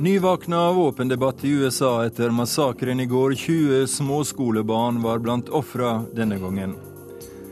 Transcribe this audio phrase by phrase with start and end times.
[0.00, 3.34] Nyvåkna våpendebatt i USA etter massakren i går.
[3.34, 6.76] 20 småskolebarn var blant ofra denne gangen.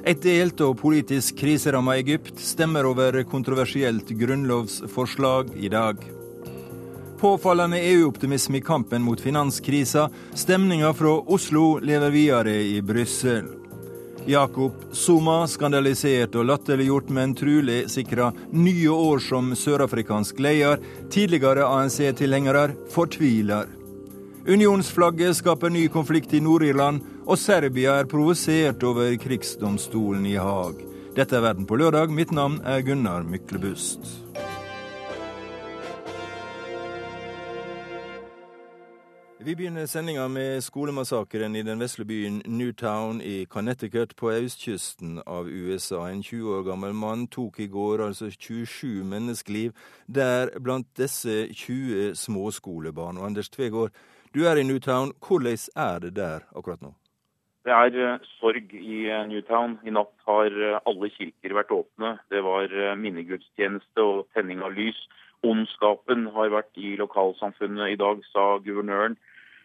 [0.07, 5.99] Et delt og politisk kriseramma Egypt stemmer over kontroversielt grunnlovsforslag i dag.
[7.19, 10.07] Påfallende EU-optimisme i kampen mot finanskrisa.
[10.35, 13.66] Stemninga fra Oslo lever videre i Brussel.
[14.27, 20.83] Jakob Zuma skandalisert og latterliggjort, men trolig sikra nye år som sørafrikansk leder.
[21.15, 23.71] Tidligere ANC-tilhengere fortviler.
[24.47, 30.83] Unionsflagget skaper ny konflikt i Nord-Irland, og Serbia er provosert over krigsdomstolen i Haag.
[31.17, 32.11] Dette er Verden på lørdag.
[32.15, 34.11] Mitt navn er Gunnar Myklebust.
[39.47, 45.47] Vi begynner sendinga med skolemassakren i den vesle byen Newtown i Connecticut på østkysten av
[45.47, 46.01] USA.
[46.11, 49.71] En 20 år gammel mann tok i går altså 27 menneskeliv,
[50.11, 53.21] der blant disse 20 småskolebarn.
[53.21, 53.95] Og Anders Tvegård,
[54.35, 55.15] du er i Newtown.
[55.23, 56.91] Hvordan er det der akkurat nå?
[57.63, 59.79] Det er uh, sorg i uh, Newtown.
[59.87, 62.17] I natt har uh, alle kirker vært åpne.
[62.35, 64.99] Det var minnegudstjeneste og tenning av lys.
[65.47, 69.15] Ondskapen har vært i lokalsamfunnet i dag, sa guvernøren.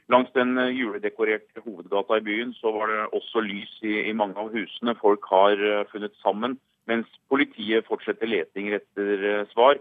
[0.10, 4.40] Langs den eh, juledekorerte hovedgata i byen så var det også lys i, i mange
[4.42, 4.98] av husene.
[5.00, 6.58] Folk har uh, funnet sammen,
[6.90, 9.80] mens politiet fortsetter leting etter uh, svar.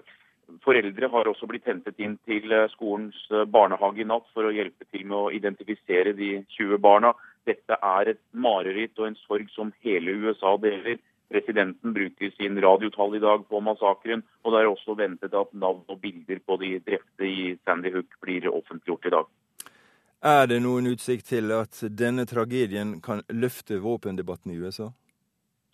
[0.67, 3.19] Foreldre har også blitt hentet inn til skolens
[3.55, 7.13] barnehage i natt for å hjelpe til med å identifisere de 20 barna.
[7.47, 10.99] Dette er et mareritt og en sorg som hele USA deler.
[11.31, 15.85] Presidenten bruker sin radiotall i dag på massakren, og det er også ventet at navn
[15.87, 19.31] og bilder på de drepte i Sandy Hook blir offentliggjort i dag.
[20.21, 24.91] Er det noen utsikt til at denne tragedien kan løfte våpendebatten i USA?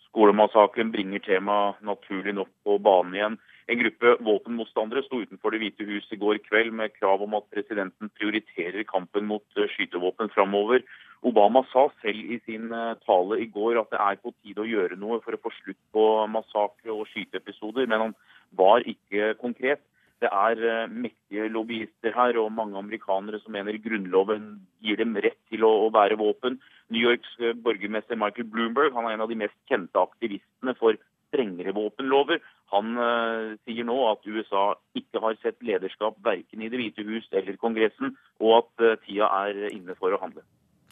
[0.05, 3.35] Skolemassakren bringer temaet naturlig nok på banen igjen.
[3.67, 7.49] En gruppe våpenmotstandere sto utenfor Det hvite hus i går kveld med krav om at
[7.51, 10.79] presidenten prioriterer kampen mot eh, skytevåpen framover.
[11.27, 14.69] Obama sa selv i sin eh, tale i går at det er på tide å
[14.71, 18.17] gjøre noe for å få slutt på massakre og skyteepisoder, men han
[18.55, 19.83] var ikke konkret.
[20.23, 24.47] Det er eh, mektige lobbyister her og mange amerikanere som mener Grunnloven
[24.81, 26.57] gir dem rett til å, å bære våpen.
[26.89, 30.97] New Yorks eh, borgermester Michael Bloomberg han er en av de mest kjente aktivistene for
[31.27, 32.39] strengere våpenlover.
[32.71, 37.27] Han uh, sier nå at USA ikke har sett lederskap verken i Det hvite hus
[37.35, 40.43] eller Kongressen, og at uh, tida er inne for å handle.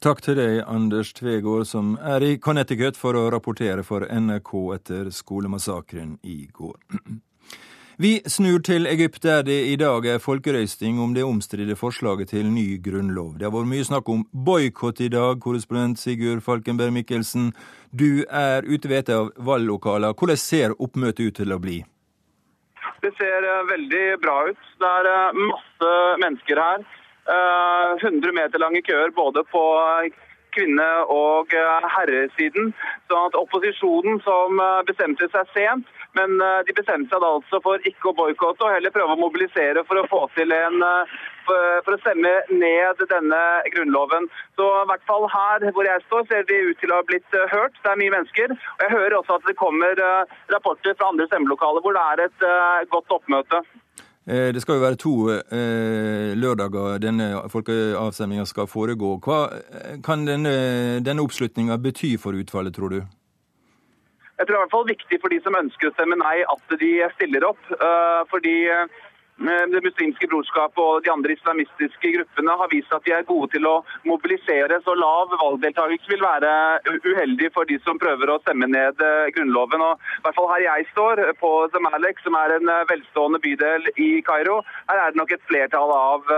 [0.03, 5.07] Takk til deg, Anders Tvegård, som er i Connecticut for å rapportere for NRK etter
[5.15, 6.75] skolemassakren i går.
[7.97, 12.49] Vi snur til Egypt, der det i dag er folkerøysting om det omstridte forslaget til
[12.51, 13.37] ny grunnlov.
[13.39, 17.53] Det har vært mye snakk om boikott i dag, korrespondent Sigurd Falkenberg Mikkelsen.
[17.95, 20.11] Du er ute ved et av valglokalene.
[20.11, 21.77] Hvordan ser oppmøtet ut til å bli?
[22.99, 24.69] Det ser eh, veldig bra ut.
[24.83, 26.87] Det er eh, masse mennesker her.
[28.03, 29.63] 100 eh, meter lange køer både på
[30.51, 31.51] kvinne- og
[31.95, 32.73] herresiden.
[33.07, 37.87] Så at opposisjonen, som bestemte seg sent, men eh, de bestemte seg da altså for
[37.89, 41.15] ikke å boikotte, og heller prøve å mobilisere for å få til en eh,
[41.45, 43.41] for å stemme ned denne
[43.73, 44.29] grunnloven.
[44.57, 47.37] Så i hvert fall her hvor jeg står, ser de ut til å ha blitt
[47.37, 47.75] eh, hørt.
[47.83, 48.55] Det er mye mennesker.
[48.55, 50.01] Og jeg hører også at det kommer
[50.53, 52.47] rapporter fra andre stemmelokaler hvor det er et
[52.93, 53.61] godt oppmøte.
[54.25, 55.11] Det skal jo være to
[56.41, 59.11] lørdager denne folkeavstemninga skal foregå.
[59.21, 59.37] Hva
[60.07, 60.55] kan denne,
[61.05, 63.03] denne oppslutninga bety for utfallet, tror du?
[64.35, 66.37] Jeg tror det er i hvert fall viktig for de som ønsker å stemme nei,
[66.43, 67.69] at de stiller opp.
[67.71, 68.97] Eh, fordi eh,
[69.71, 73.67] det muslimske brorskapet og de andre islamistiske gruppene har vist at de er gode til
[73.69, 74.81] å mobilisere.
[74.83, 76.51] Så lav valgdeltakelse vil være
[77.07, 79.87] uheldig for de som prøver å stemme ned eh, Grunnloven.
[79.87, 84.09] Og i hvert fall her jeg står, på Zamalek, som er en velstående bydel i
[84.27, 84.59] Kairo,
[84.91, 86.35] her er det nok et flertall av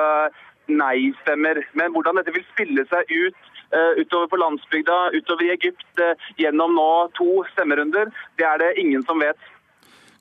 [0.69, 1.65] nei-stemmer.
[1.79, 3.56] Men hvordan dette vil spille seg ut
[3.99, 8.11] utover på landsbygda, utover i Egypt, eh, gjennom nå to stemmerunder.
[8.37, 9.37] Det er det ingen som vet.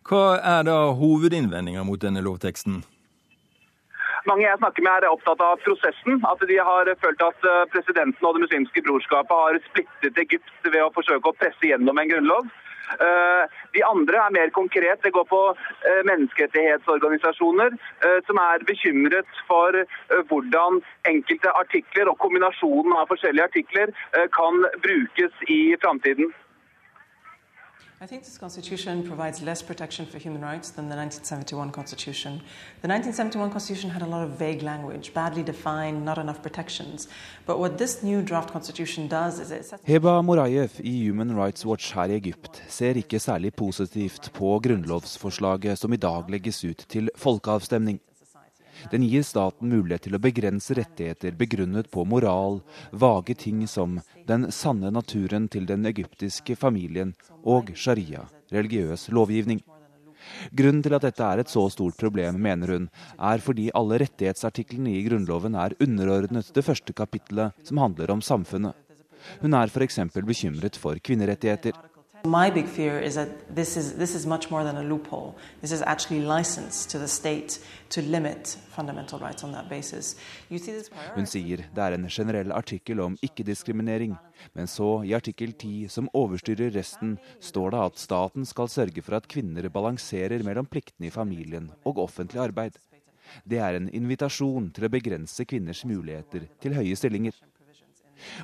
[0.07, 2.83] Hva er da hovedinnvendinga mot denne lovteksten?
[4.27, 6.19] Mange jeg snakker med er opptatt av prosessen.
[6.27, 10.83] At de har følt at eh, presidenten og Det muslimske brorskapet har splittet Egypt ved
[10.83, 12.49] å forsøke å presse gjennom en grunnlov.
[12.95, 13.45] Eh,
[13.75, 15.03] de andre er mer konkret.
[15.03, 19.75] Det går på eh, menneskerettighetsorganisasjoner eh, som er bekymret for
[20.31, 23.93] hvordan enkelte artikler og kombinasjonen av forskjellige artikler
[24.37, 26.31] kan brukes i framtiden.
[27.99, 32.43] I think this constitution provides less protection for human rights than the 1971 constitution.
[32.83, 37.09] The 1971 constitution had a lot of vague language, badly defined, not enough protections.
[37.47, 41.65] But what this new draft constitution does is it sets Heba Morayev i Human Rights
[41.65, 46.85] Watch her i Egypt ser ikke særlig positivt på grunnlovsforslaget som i dag legges ut
[46.89, 48.01] til folkeavstemning.
[48.91, 52.61] Den gir staten mulighet til å begrense rettigheter begrunnet på moral,
[52.93, 53.99] vage ting som
[54.29, 59.63] den sanne naturen til den egyptiske familien og sharia, religiøs lovgivning.
[60.57, 62.89] Grunnen til at dette er et så stort problem, mener hun,
[63.19, 68.75] er fordi alle rettighetsartiklene i Grunnloven er underordnet det første kapittelet, som handler om samfunnet.
[69.43, 70.01] Hun er f.eks.
[70.15, 71.75] bekymret for kvinnerettigheter.
[72.27, 75.37] My big fear is that this is, this is much more than a loophole.
[75.61, 80.17] This is actually license to the state to limit fundamental rights on that basis.
[80.51, 84.17] Hun sier det er en generell artikkel om ikke-diskriminering,
[84.59, 89.21] men så, i artikkel 10, som overstyrer resten, står det at staten skal sørge for
[89.21, 92.81] at kvinner balanserer mellom pliktene i familien og offentlig arbeid.
[93.45, 97.39] Det er en invitasjon til å begrense kvinners muligheter til høye stillinger.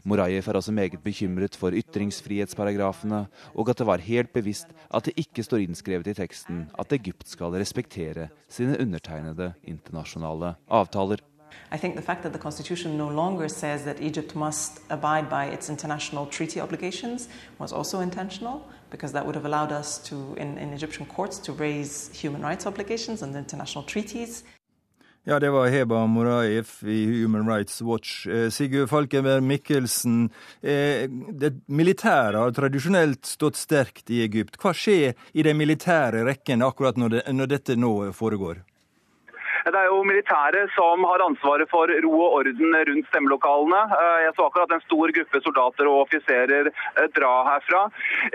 [0.04, 5.12] Morajev er også meget bekymret for ytringsfrihetsparagrafene, og at det var helt bevisst at det
[5.16, 11.22] ikke står innskrevet i teksten at Egypt skal respektere sine undertegnede internasjonale avtaler.
[11.70, 15.54] I think the fact that the constitution no longer says that Egypt must abide by
[15.54, 17.28] its international treaty obligations
[17.58, 18.60] was also intentional,
[18.90, 22.66] because that would have allowed us to, in, in Egyptian courts, to raise human rights
[22.66, 24.44] obligations and international treaties.
[25.24, 28.26] Ja, det var Heba Moraev i Human Rights Watch.
[28.26, 30.30] Eh, Sigurd Falkenberg Mikkelsen,
[30.62, 34.58] eh, det militære har tradisjonelt stått sterkt i Egypt.
[34.58, 38.64] Hva skjer i de militære rekkene akkurat når, det, når dette nå foregår?
[39.64, 43.82] Det er jo militæret som har ansvaret for ro og orden rundt stemmelokalene.
[43.98, 47.84] Eh, jeg så akkurat en stor gruppe soldater og offiserer eh, dra herfra.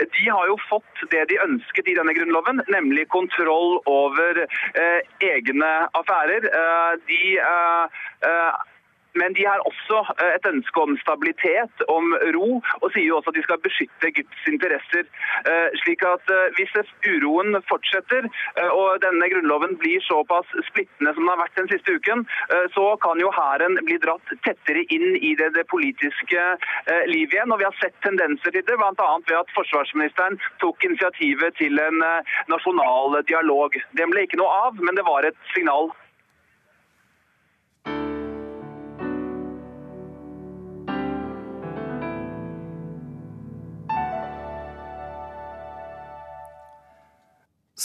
[0.00, 5.00] De har jo fått det de ønsket i denne grunnloven, nemlig kontroll over eh,
[5.32, 6.48] egne affærer.
[7.08, 7.22] De
[9.14, 13.32] men de har også eh, et ønske om stabilitet, om ro, og sier jo også
[13.32, 15.08] at de skal beskytte Egypts interesser.
[15.50, 16.74] Eh, slik at eh, Hvis
[17.08, 18.26] uroen fortsetter
[18.74, 22.24] og denne grunnloven blir såpass splittende som den har vært den siste uken,
[22.74, 26.44] så kan jo hæren bli dratt tettere inn i det, det politiske
[27.10, 27.52] livet igjen.
[27.52, 29.08] Og Vi har sett tendenser til det, bl.a.
[29.28, 32.02] ved at forsvarsministeren tok initiativet til en
[32.52, 33.78] nasjonal dialog.
[33.98, 35.92] Den ble ikke noe av, men det var et signal.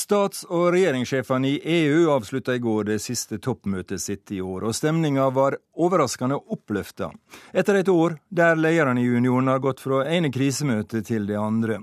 [0.03, 4.75] Stats- og regjeringssjefene i EU avslutta i går det siste toppmøtet sitt i år, og
[4.75, 7.07] stemninga var overraskende oppløfta,
[7.55, 11.79] etter et år der lederne i unionen har gått fra ene krisemøtet til det andre.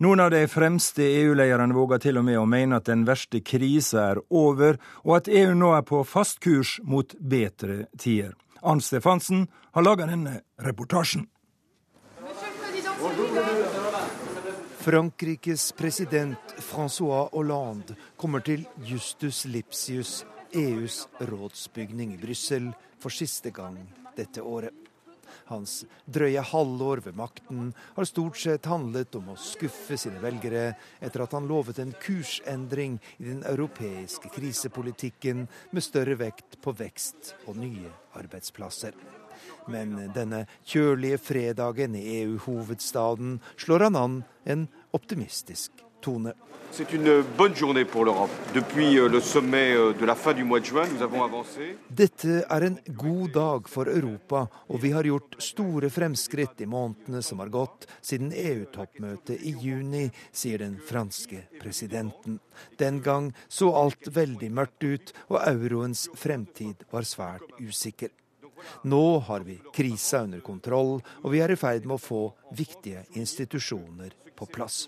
[0.00, 4.06] Noen av de fremste EU-lederne våger til og med å mene at den verste krisa
[4.14, 8.32] er over, og at EU nå er på fast kurs mot bedre tider.
[8.62, 9.44] Arnt Stefansen
[9.76, 11.28] har laga denne reportasjen.
[14.82, 20.24] Frankrikes president Francois Hollande kommer til Justus Lipsius,
[20.58, 22.66] EUs rådsbygning i Brussel,
[22.98, 23.78] for siste gang
[24.16, 24.74] dette året.
[25.46, 31.28] Hans drøye halvår ved makten har stort sett handlet om å skuffe sine velgere etter
[31.28, 37.62] at han lovet en kursendring i den europeiske krisepolitikken med større vekt på vekst og
[37.62, 38.98] nye arbeidsplasser.
[39.70, 46.34] Men denne kjølige fredagen i EU-hovedstaden slår han an en optimistisk tone.
[46.72, 47.24] Euh,
[51.88, 57.20] Dette er en god dag for Europa, og vi har gjort store fremskritt i månedene
[57.22, 62.40] som har gått siden EU-toppmøtet i juni, sier den franske presidenten.
[62.80, 68.08] Den gang så alt veldig mørkt ut, og euroens fremtid var svært usikker.
[68.88, 72.24] Nå har vi krisa under kontroll, og vi er i ferd med å få
[72.56, 74.86] viktige institusjoner på plass.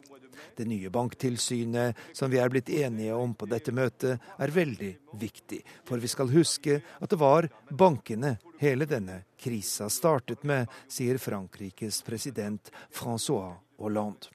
[0.57, 5.61] Det nye banktilsynet som vi er blitt enige om på dette møtet, er veldig viktig.
[5.87, 12.03] For vi skal huske at det var bankene hele denne krisa startet med, sier Frankrikes
[12.07, 14.34] president Francois Hollande.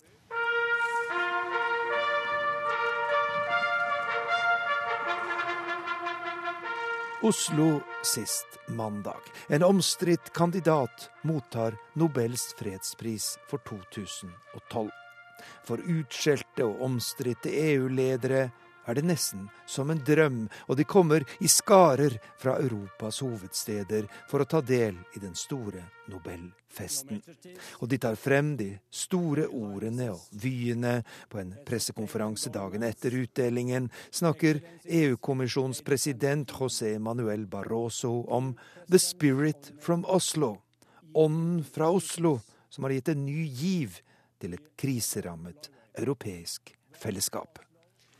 [7.21, 9.19] Oslo sist mandag.
[9.47, 14.89] En omstridt kandidat mottar Nobels fredspris for 2012.
[15.67, 18.45] For utskjelte og omstridte EU-ledere
[18.89, 24.41] er det nesten som en drøm, og de kommer i skarer fra Europas hovedsteder for
[24.41, 27.21] å ta del i den store Nobelfesten.
[27.79, 31.03] Og de tar frem de store ordene og vyene.
[31.29, 38.55] På en pressekonferanse dagen etter utdelingen snakker EU-kommisjonens president José Manuel Barroso om
[38.89, 40.55] The Spirit from Oslo,
[41.13, 44.01] ånden fra Oslo, som har gitt en ny giv
[44.41, 45.69] til et kriserammet
[45.99, 47.68] europeisk fellesskap.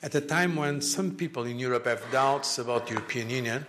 [0.02, 3.66] At a time when some people in Europe have doubts about the European Union,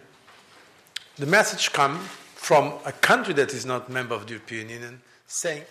[1.20, 2.00] The message comes
[2.34, 5.02] from a country that is not a member of the European Union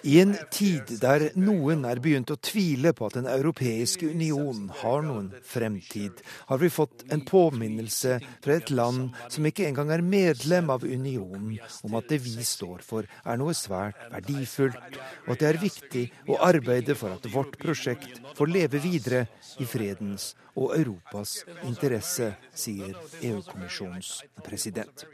[0.03, 5.03] i en tid der noen er begynt å tvile på at Den europeiske union har
[5.03, 10.71] noen fremtid, har vi fått en påminnelse fra et land som ikke engang er medlem
[10.71, 15.49] av unionen, om at det vi står for er noe svært verdifullt, og at det
[15.49, 19.25] er viktig å arbeide for at vårt prosjekt får leve videre
[19.59, 25.05] i fredens og Europas interesse, sier EU-kommisjonens president.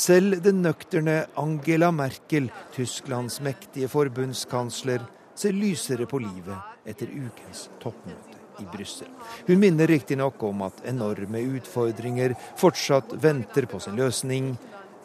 [0.00, 5.02] Selv den nøkterne Angela Merkel, Tysklands mektige forbundskansler,
[5.36, 9.10] ser lysere på livet etter ukens toppmøte i Brussel.
[9.48, 14.54] Hun minner riktignok om at enorme utfordringer fortsatt venter på sin løsning,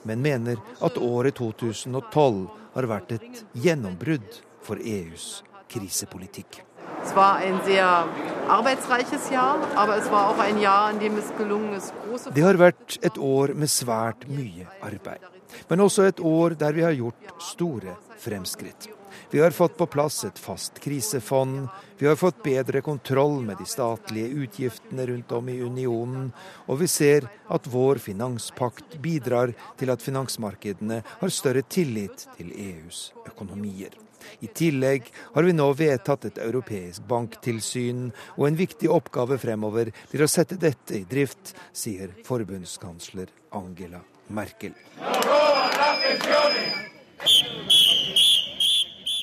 [0.07, 2.45] men mener at året 2012
[2.77, 6.64] har vært et gjennombrudd for EUs krisepolitikk.
[7.03, 8.07] Es war ein sehr
[8.47, 12.43] arbeitsreiches Jahr, aber es war auch ein Jahr, in dem es gelungen ist, große Det
[12.43, 15.21] har vært et år med svært mye arbeid,
[15.69, 18.89] men også et år der vi har gjort store fremskritt.
[19.29, 23.65] Vi har fått på plass et fast krisefond, vi har fått bedre kontroll med de
[23.65, 26.31] statlige utgiftene rundt om i unionen,
[26.67, 33.11] og vi ser at vår finanspakt bidrar til at finansmarkedene har større tillit til EUs
[33.25, 34.04] økonomier.
[34.39, 40.25] I tillegg har vi nå vedtatt et europeisk banktilsyn, og en viktig oppgave fremover blir
[40.25, 44.73] å sette dette i drift, sier forbundskansler Angela Merkel.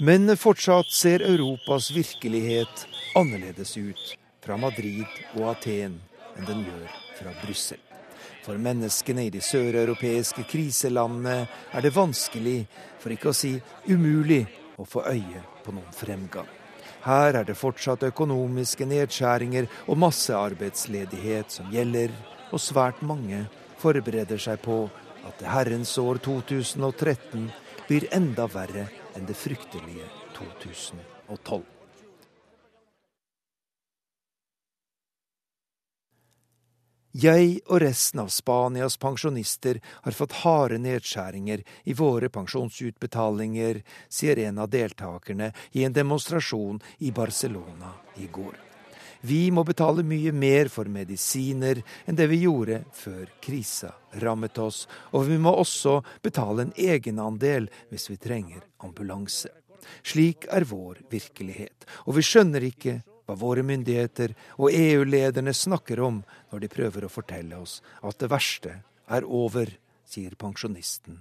[0.02, 5.06] Men fortsatt ser Europas virkelighet annerledes ut fra Madrid
[5.36, 6.00] og Aten
[6.36, 7.78] enn den gjør fra Brussel.
[8.42, 12.64] For menneskene i de søreuropeiske kriselandene er det vanskelig,
[12.98, 13.52] for ikke å si
[13.86, 14.42] umulig,
[14.82, 16.48] å få øye på noen fremgang.
[17.02, 22.14] Her er det fortsatt økonomiske nedskjæringer og massearbeidsledighet som gjelder,
[22.52, 23.46] og svært mange
[23.82, 24.84] forbereder seg på
[25.26, 27.48] at det herrens år 2013
[27.88, 30.06] blir enda verre enn det fryktelige
[30.38, 31.81] 2012.
[37.12, 44.62] Jeg og resten av Spanias pensjonister har fått harde nedskjæringer i våre pensjonsutbetalinger, sier en
[44.64, 48.56] av deltakerne i en demonstrasjon i Barcelona i går.
[49.28, 53.92] Vi må betale mye mer for medisiner enn det vi gjorde før krisa
[54.24, 59.52] rammet oss, og vi må også betale en egenandel hvis vi trenger ambulanse.
[60.00, 66.22] Slik er vår virkelighet, og vi skjønner ikke hva våre myndigheter og EU-lederne snakker om
[66.52, 68.78] når de prøver å fortelle oss at det verste
[69.12, 69.70] er over,
[70.08, 71.20] sier pensjonisten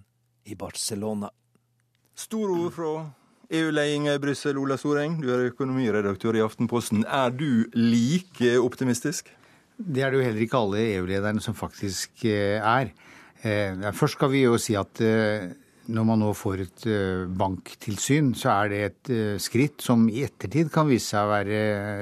[0.49, 1.29] i Barcelona.
[2.17, 2.93] Store ord fra
[3.51, 5.17] EU-ledelsen i Brussel, Ola Storeng.
[5.19, 7.03] Du er økonomiredaktør i Aftenposten.
[7.03, 9.31] Er du like optimistisk?
[9.75, 12.93] Det er det jo heller ikke alle EU-lederne som faktisk eh, er.
[13.41, 15.51] Eh, først skal vi jo si at eh,
[15.89, 20.21] når man nå får et eh, banktilsyn, så er det et eh, skritt som i
[20.27, 21.61] ettertid kan vise seg å være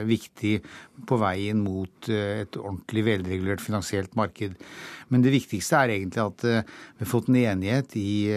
[0.10, 0.56] viktig
[1.08, 4.58] på veien mot eh, et ordentlig velregulert finansielt marked.
[5.10, 8.30] Men det viktigste er egentlig at vi har fått en enighet i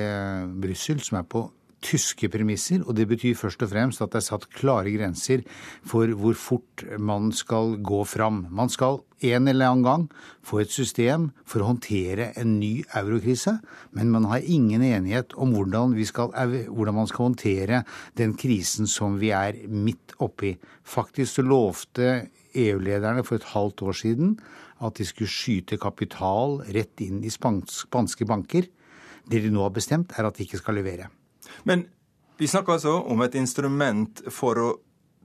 [0.62, 1.44] Brussel som er på
[1.82, 5.42] tyske premisser, og det betyr først og fremst at det er satt klare grenser
[5.88, 8.46] for hvor fort man skal gå fram.
[8.50, 10.06] Man skal en eller annen gang
[10.46, 13.58] få et system for å håndtere en ny eurokrise,
[13.94, 16.32] men man har ingen enighet om hvordan, skal,
[16.68, 17.82] hvordan man skal håndtere
[18.18, 20.56] den krisen som vi er midt oppi.
[20.82, 22.12] Faktisk så lovte
[22.58, 24.36] EU-lederne for et halvt år siden
[24.82, 28.66] at de skulle skyte kapital rett inn i spanske banker.
[29.22, 31.06] Det de nå har bestemt, er at de ikke skal levere.
[31.68, 31.86] Men
[32.38, 34.68] vi snakker altså om et instrument for å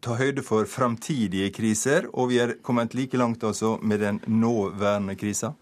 [0.03, 5.17] ta høyde for framtidige kriser, og vi er kommet like langt altså med den nåværende
[5.17, 5.55] krisa?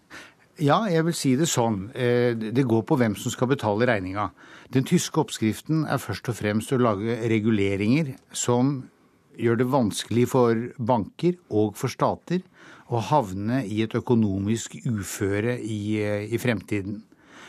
[0.60, 1.90] Ja, jeg vil si det sånn.
[1.92, 4.30] Eh, det går på hvem som skal betale regninga.
[4.72, 8.78] Den tyske oppskriften er først og fremst å lage reguleringer som
[9.36, 12.40] gjør det vanskelig for banker og for stater
[12.88, 17.02] å havne i et økonomisk uføre i, eh, i fremtiden.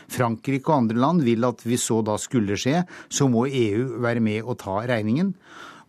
[0.08, 4.24] Frankrike og andre land vil at hvis så da skulle skje, så må EU være
[4.24, 5.34] med og ta regningen.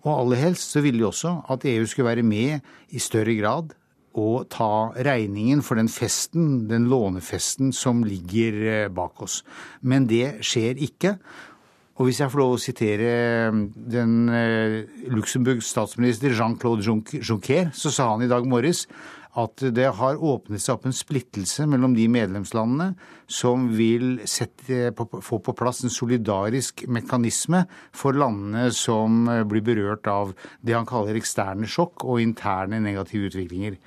[0.05, 2.59] Og aller helst så ville de også at EU skulle være med
[2.95, 3.75] i større grad
[4.19, 9.43] og ta regningen for den festen, den lånefesten som ligger eh, bak oss.
[9.81, 11.15] Men det skjer ikke.
[11.99, 13.61] Og hvis jeg får lov å sitere eh,
[13.93, 14.79] den eh,
[15.13, 18.85] Luxemburgs statsminister Jean-Claude Juncker, så sa han i dag morges
[19.37, 22.93] at det har åpnet seg opp en splittelse mellom de medlemslandene
[23.29, 30.33] som vil sette, få på plass en solidarisk mekanisme for landene som blir berørt av
[30.65, 33.77] det han kaller eksterne sjokk og interne negative utviklinger.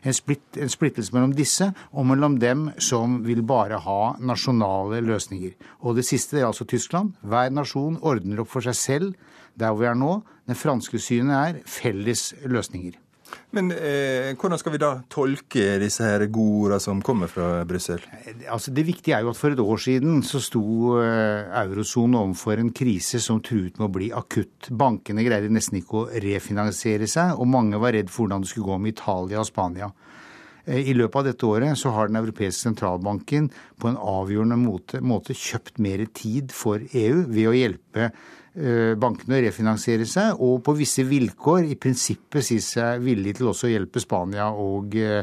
[0.00, 5.56] En, splitt, en splittelse mellom disse og mellom dem som vil bare ha nasjonale løsninger.
[5.84, 7.12] Og det siste er altså Tyskland.
[7.20, 10.16] Hver nasjon ordner opp for seg selv der hvor vi er nå.
[10.48, 12.96] Det franske synet er felles løsninger.
[13.56, 18.02] Men eh, hvordan skal vi da tolke disse her gode ordene som kommer fra Brussel?
[18.46, 20.62] Altså, det viktige er jo at for et år siden så sto
[21.02, 24.70] eh, eurosonen overfor en krise som truet med å bli akutt.
[24.70, 28.70] Bankene greide nesten ikke å refinansiere seg, og mange var redd for hvordan det skulle
[28.70, 29.90] gå med Italia og Spania.
[30.64, 35.00] Eh, I løpet av dette året så har Den europeiske sentralbanken på en avgjørende måte,
[35.00, 38.12] måte kjøpt mer tid for EU ved å hjelpe
[38.54, 43.68] bankene å refinansiere seg, og på visse vilkår i prinsippet si seg villig til også
[43.68, 45.22] å hjelpe Spania og, eh,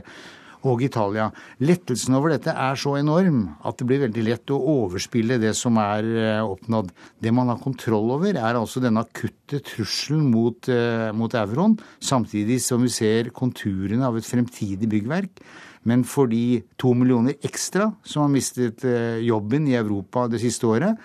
[0.68, 1.28] og Italia.
[1.60, 5.78] Lettelsen over dette er så enorm at det blir veldig lett å overspille det som
[5.82, 6.94] er eh, oppnådd.
[7.20, 10.72] Det man har kontroll over, er altså denne akutte trusselen mot,
[11.14, 15.44] mot euroen, samtidig som vi ser konturene av et fremtidig byggverk.
[15.88, 18.84] Men for de to millioner ekstra som har mistet
[19.24, 20.98] jobben i Europa det siste året,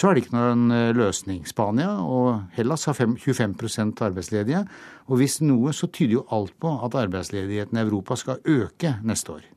[0.00, 1.44] så er det ikke noen eh, løsning.
[1.48, 4.64] Spania og Hellas har 25% arbeidsledige.
[5.12, 9.34] Og hvis noe, så tyder jo alt på at arbeidsledigheten i Europa skal øke neste
[9.36, 9.48] år.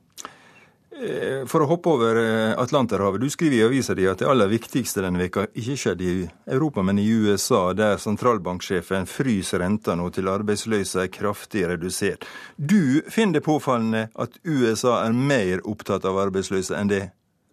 [0.94, 3.24] Eh, for å hoppe over eh, Atlanterhavet.
[3.24, 6.84] Du skriver i avisa di at det aller viktigste denne veka ikke skjedde i Europa,
[6.84, 12.28] men i USA, der sentralbanksjefen fryser renta nå til arbeidsløsa er kraftig redusert.
[12.56, 17.04] Du finner det påfallende at USA er mer opptatt av arbeidsløse enn det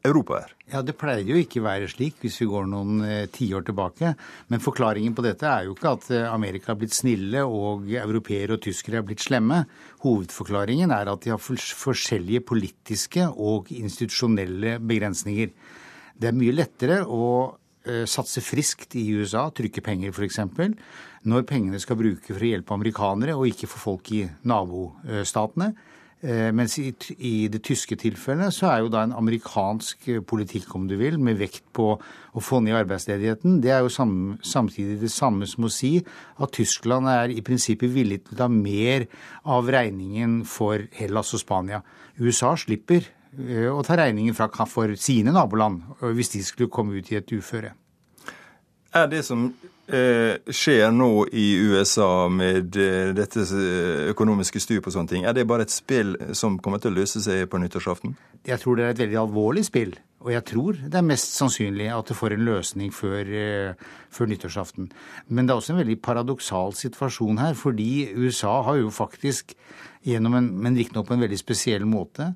[0.03, 0.53] Europa er.
[0.71, 4.13] Ja, Det pleier jo ikke være slik hvis vi går noen eh, tiår tilbake.
[4.49, 8.57] Men forklaringen på dette er jo ikke at eh, Amerika har blitt snille og europeere
[8.57, 9.63] og tyskere har blitt slemme.
[10.05, 15.53] Hovedforklaringen er at de har forskjellige politiske og institusjonelle begrensninger.
[16.17, 17.29] Det er mye lettere å
[17.85, 20.41] eh, satse friskt i USA, trykke penger f.eks.,
[21.21, 25.75] når pengene skal bruke for å hjelpe amerikanere og ikke for folk i nabostatene.
[26.21, 30.67] Eh, mens i, i, det tyske tilfellet så er jo da en amerikansk eh, politikk,
[30.77, 34.13] om du vil, med vekt på å få ned arbeidsledigheten, det er jo sam,
[34.45, 35.95] samtidig det samme som å si
[36.37, 39.07] at Tyskland er i prinsippet villig til å ta mer
[39.49, 41.81] av regningen for Hellas og Spania.
[42.21, 47.09] USA slipper eh, å ta regningen fra, for sine naboland hvis de skulle komme ut
[47.09, 47.73] i et uføre.
[48.93, 49.49] Er det som
[49.87, 55.47] skjer nå i USA med eh, dette eh, økonomiske stup og sånne ting, er det
[55.49, 58.13] bare et spill som kommer til å løse seg på nyttårsaften?
[58.47, 59.95] Jeg tror det er et veldig alvorlig spill.
[60.21, 63.31] Og jeg tror det er mest sannsynlig at det får en løsning før,
[64.13, 64.91] før, nyttårsaften.
[65.33, 69.55] Men det er også en veldig paradoksal situasjon her, fordi USA har jo faktisk
[70.05, 72.35] gjennom en, men riktignok på en veldig spesiell måte,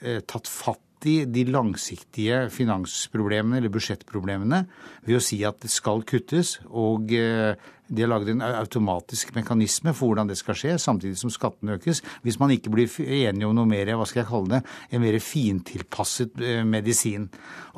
[0.00, 4.64] tatt fatt alltid de langsiktige finansproblemene eller budsjettproblemene
[5.06, 7.54] ved å si at det skal kuttes, og eh,
[7.88, 12.02] de har laget en automatisk mekanisme for hvordan det skal skje, samtidig som skatten økes.
[12.24, 14.60] Hvis man ikke blir enige om noe mer, hva skal jeg kalle det,
[14.92, 17.28] en mer fintilpasset eh, medisin.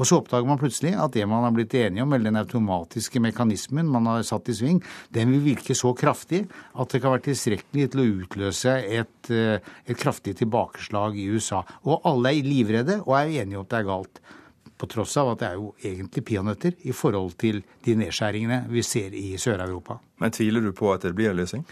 [0.01, 3.23] Og så oppdager man plutselig at det man har blitt enige om, eller den automatiske
[3.23, 4.83] mekanismen man har satt i sving,
[5.15, 6.45] den vil virke så kraftig
[6.75, 11.63] at det kan være tilstrekkelig til å utløse et, eh, et kraftig tilbakeslag i USA.
[11.87, 14.23] Og alle er livredde og er enige om at det er galt.
[14.81, 18.85] På tross av at det er jo egentlig peanøtter i forhold til de nedskjæringene vi
[18.87, 19.99] ser i Sør-Europa.
[20.21, 21.67] Men tviler du på at det blir en løsning?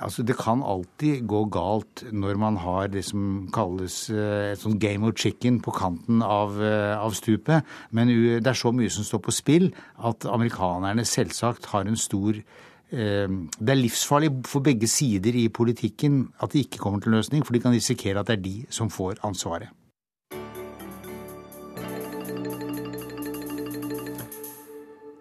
[0.00, 4.78] Altså, Det kan alltid gå galt når man har det som kalles eh, et sånn
[4.80, 7.66] game of chicken på kanten av, eh, av, stupet.
[7.92, 12.32] Men det er så mye som står på spill at amerikanerne selvsagt har en stor
[12.32, 13.28] eh,
[13.60, 17.52] det er livsfarlig for begge sider i politikken at de ikke kommer til løsning, for
[17.52, 19.68] de kan risikere at det er de som får ansvaret.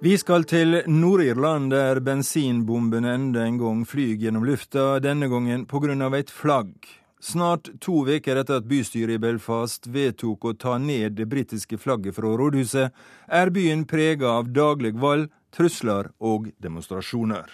[0.02, 5.82] Vi skal til Nord-Irland, der bensinbomben enda en gang flyr gjennom lufta, denne gangen på
[5.84, 6.72] grunn av et flagg.
[7.20, 12.16] Snart to uker etter at bystyret i Belfast vedtok å ta ned det britiske flagget
[12.16, 12.96] fra rådhuset,
[13.28, 17.52] er byen prega av daglig vold, trusler og demonstrasjoner.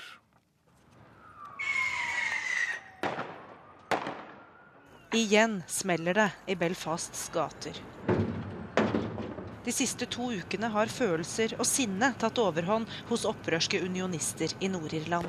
[5.17, 7.94] Igjen smeller det i Belfasts gater.
[9.65, 15.25] De siste to ukene har følelser og sinne tatt overhånd hos opprørske unionister i Nord-Irland.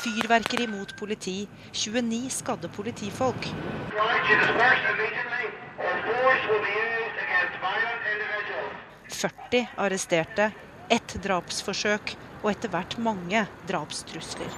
[0.00, 1.42] Fyrverkeri mot politi,
[1.76, 3.50] 29 skadde politifolk.
[9.12, 10.50] 40 arresterte,
[10.88, 14.56] ett drapsforsøk og etter hvert mange drapstrusler.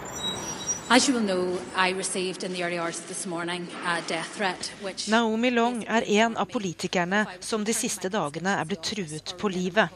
[5.08, 9.92] Naomi Long er en av politikerne som de siste dagene er blitt truet på livet.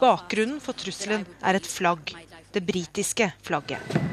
[0.00, 2.16] Bakgrunnen for trusselen er et flagg,
[2.56, 4.11] det britiske flagget.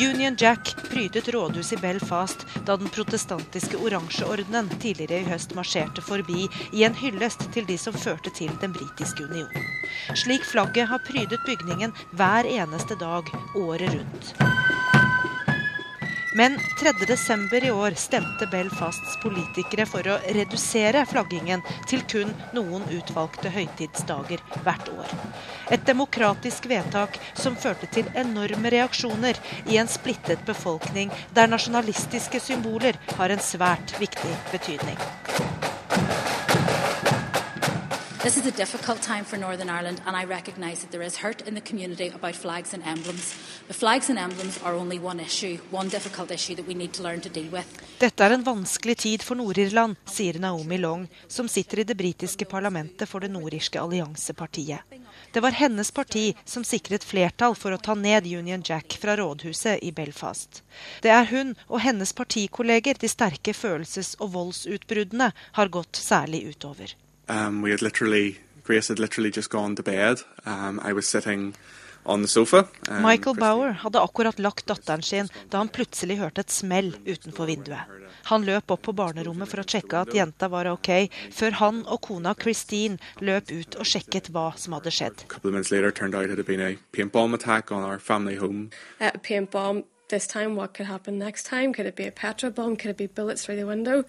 [0.00, 6.46] Union Jack prydet rådhuset i Belfast da den protestantiske oransjeordenen tidligere i høst marsjerte forbi
[6.72, 9.50] i en hyllest til de som førte til den britiske union.
[10.14, 14.67] Slik flagget har prydet bygningen hver eneste dag året rundt.
[16.38, 17.64] Men 3.12.
[17.64, 24.92] i år stemte Belfasts politikere for å redusere flaggingen til kun noen utvalgte høytidsdager hvert
[24.92, 25.16] år.
[25.74, 33.02] Et demokratisk vedtak som førte til enorme reaksjoner i en splittet befolkning der nasjonalistiske symboler
[33.18, 36.37] har en svært viktig betydning.
[38.20, 41.46] This is a difficult time for Northern Ireland, and I recognise that there is hurt
[41.46, 43.36] in the community about flags and emblems.
[43.68, 47.02] But flags and emblems are only one issue, one difficult issue that we need to
[47.04, 47.66] learn to deal with.
[48.00, 52.44] Dette er en vanskelig tid for Nord-Irland, sier Naomi Long, som sitter i det britiske
[52.44, 54.82] parlamentet for det nordirske alliansepartiet.
[55.32, 59.78] Det var hennes parti som sikret flertall for å ta ned Union Jack fra rådhuset
[59.82, 60.64] i Belfast.
[61.02, 66.98] Det er hun og hennes partikolleger de sterke følelses- og voldsutbruddene har gått særlig utover.
[67.28, 70.22] Um, we had literally, Grace had literally just gone to bed.
[70.46, 71.54] Um, I was sitting
[72.08, 72.68] on the sofa.
[72.88, 77.46] Um, Michael Bauer hadde akkurat lagt datteren sin da han plutselig hørte et smell utenfor
[77.46, 77.84] vinduet.
[78.28, 82.00] Han løp opp på barnerommet for å sjekke at jenta var ok, før han og
[82.08, 85.24] kona Christine løp ut og sjekket hva som hadde skjedd.
[85.44, 85.88] Later,
[89.58, 89.72] a
[90.08, 91.72] paintball this time, what could happen next time?
[91.72, 92.76] Could it be a petrol bomb?
[92.76, 94.04] Could it be bullets through the window?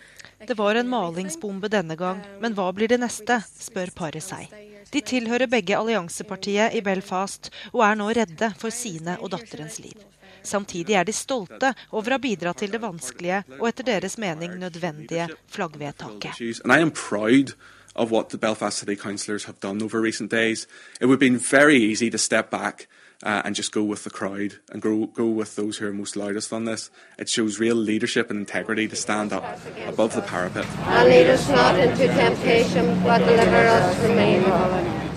[0.48, 4.48] Det var en malingsbombe denne gang, men hva blir det neste, spør paret seg.
[4.92, 9.98] De tilhører begge alliansepartiet i Belfast og er nå redde for sine og datterens liv.
[10.44, 14.56] Samtidig er de stolte over å ha bidratt til det vanskelige og etter deres mening
[14.58, 17.56] nødvendige flaggvedtaket.
[17.96, 20.68] Of what the Belfast City Councillors have done over recent days,
[21.02, 22.88] it would have been very easy to step back
[23.24, 26.16] uh, and just go with the crowd and go, go with those who are most
[26.16, 26.90] loudest on this.
[27.18, 29.44] It shows real leadership and integrity to stand up
[29.88, 30.66] above the parapet.
[30.86, 35.10] And lead us not into temptation, but deliver us from evil.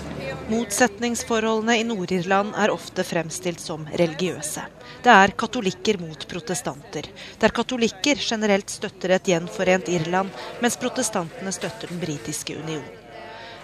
[0.53, 4.65] Motsetningsforholdene i Nord-Irland er ofte fremstilt som religiøse.
[5.03, 7.07] Det er katolikker mot protestanter,
[7.41, 12.85] der katolikker generelt støtter et gjenforent Irland, mens protestantene støtter den britiske union.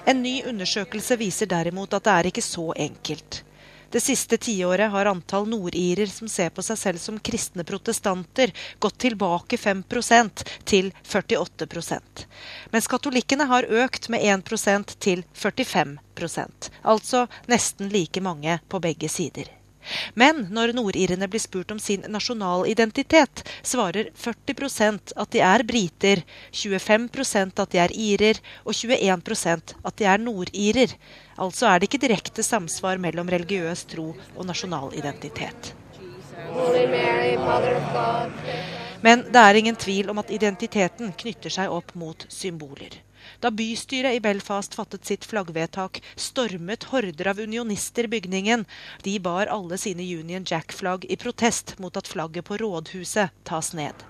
[0.08, 3.42] En ny undersøkelse viser derimot at det er ikke så enkelt.
[3.90, 8.98] Det siste tiåret har antall nordirer som ser på seg selv som kristne protestanter, gått
[9.04, 12.24] tilbake 5% til 48%
[12.72, 19.57] Mens katolikkene har økt med 1% til 45% altså nesten like mange på begge sider.
[20.14, 26.22] Men når nordirene blir spurt om sin nasjonalidentitet, svarer 40% at de er briter,
[26.52, 30.94] 25% at de er irer og 21% at de er nordirer.
[31.38, 35.74] Altså er det ikke direkte samsvar mellom religiøs tro og nasjonalidentitet.
[39.02, 42.98] Men det er ingen tvil om at identiteten knytter seg opp mot symboler.
[43.40, 48.66] Da bystyret i Belfast fattet sitt flaggvedtak, stormet horder av unionister bygningen.
[49.02, 54.06] De bar alle sine Union Jack-flagg i protest mot at flagget på rådhuset tas ned.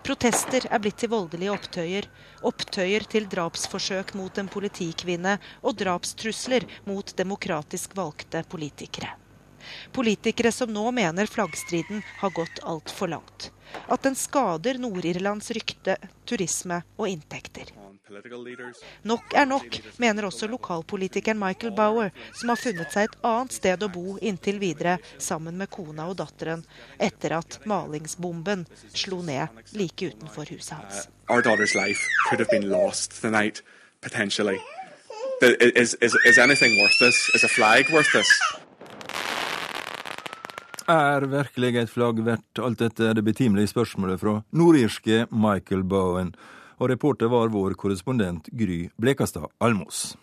[0.00, 2.08] Protester er blitt til voldelige opptøyer.
[2.48, 9.19] Opptøyer til drapsforsøk mot en politikvinne og drapstrusler mot demokratisk valgte politikere.
[9.92, 13.50] Politikere som nå mener flaggstriden har gått altfor langt.
[13.86, 17.70] At den skader Nord-Irlands rykte, turisme og inntekter.
[19.02, 23.84] Nok er nok, mener også lokalpolitikeren Michael Bauer, som har funnet seg et annet sted
[23.86, 26.64] å bo inntil videre sammen med kona og datteren,
[26.98, 31.06] etter at malingsbomben slo ned like utenfor huset hans.
[35.42, 37.30] Is, is, is anything worth this?
[37.34, 38.28] Is a flag worth this?
[40.90, 46.32] Er virkelig et flagg verdt alt dette, det betimelige spørsmålet fra nordirske Michael Bowen.
[46.82, 50.16] Og reporter var vår korrespondent Gry Blekastad Almås.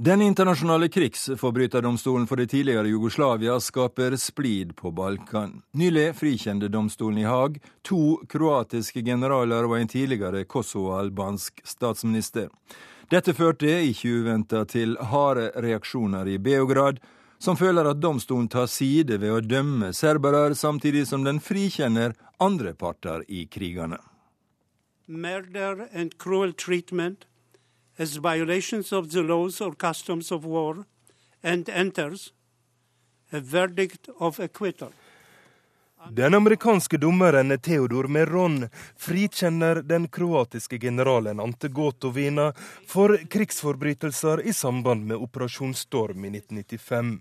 [0.00, 5.58] Den internasjonale krigsforbryterdomstolen for det tidligere Jugoslavia skaper splid på Balkan.
[5.76, 12.48] Nylig frikjente domstolen i Haag to kroatiske generaler og en tidligere kosovo-albansk statsminister.
[13.10, 17.00] Dette førte ikke uventa til harde reaksjoner i Beograd,
[17.42, 22.70] som føler at domstolen tar side ved å dømme serbere, samtidig som den frikjenner andre
[22.78, 23.98] parter i krigene.
[25.08, 27.26] Murder and cruel treatment
[27.98, 30.84] as violations of the laws or customs of war
[31.42, 32.32] and enters
[33.32, 34.92] a verdict of acquittal.
[36.08, 42.52] Den amerikanske dommeren Theodor Meron frikjenner den kroatiske generalen Ante Gotovina
[42.86, 47.20] for krigsforbrytelser i samband med Operasjon Storm i 1995.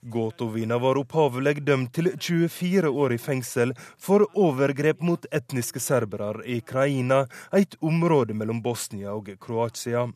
[0.00, 6.60] Gotovina var opphavlig dømt til 24 år i fengsel for overgrep mot etniske serbere i
[6.60, 10.06] Kraina, et område mellom Bosnia og Kroatia.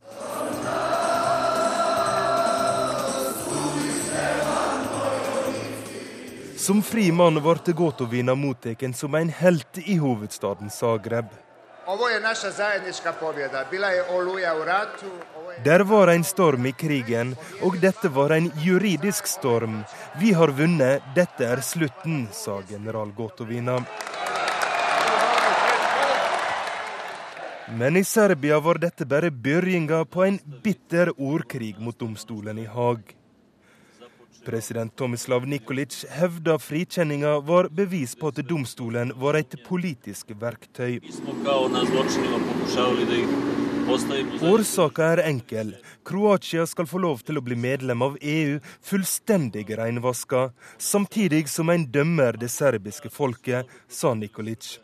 [6.64, 11.26] Som fri mann ble Gotovina mottatt som en helt i hovedstaden Zagreb.
[15.64, 19.82] Der var en storm i krigen, og dette var en juridisk storm.
[20.20, 23.82] Vi har vunnet, dette er slutten, sa general Gotovina.
[27.76, 33.04] Men i Serbia var dette bare begynnelsen på en bitter ordkrig mot domstolen i Haag.
[34.44, 41.00] President Tomislav Nikolic hevda frikjenninga var bevis på at domstolen var et politisk verktøy.
[44.52, 45.74] Årsaka er enkel.
[46.04, 50.46] Kroatia skal få lov til å bli medlem av EU fullstendig reinvaska,
[50.78, 54.78] samtidig som en dømmer det serbiske folket, sa Nikolic.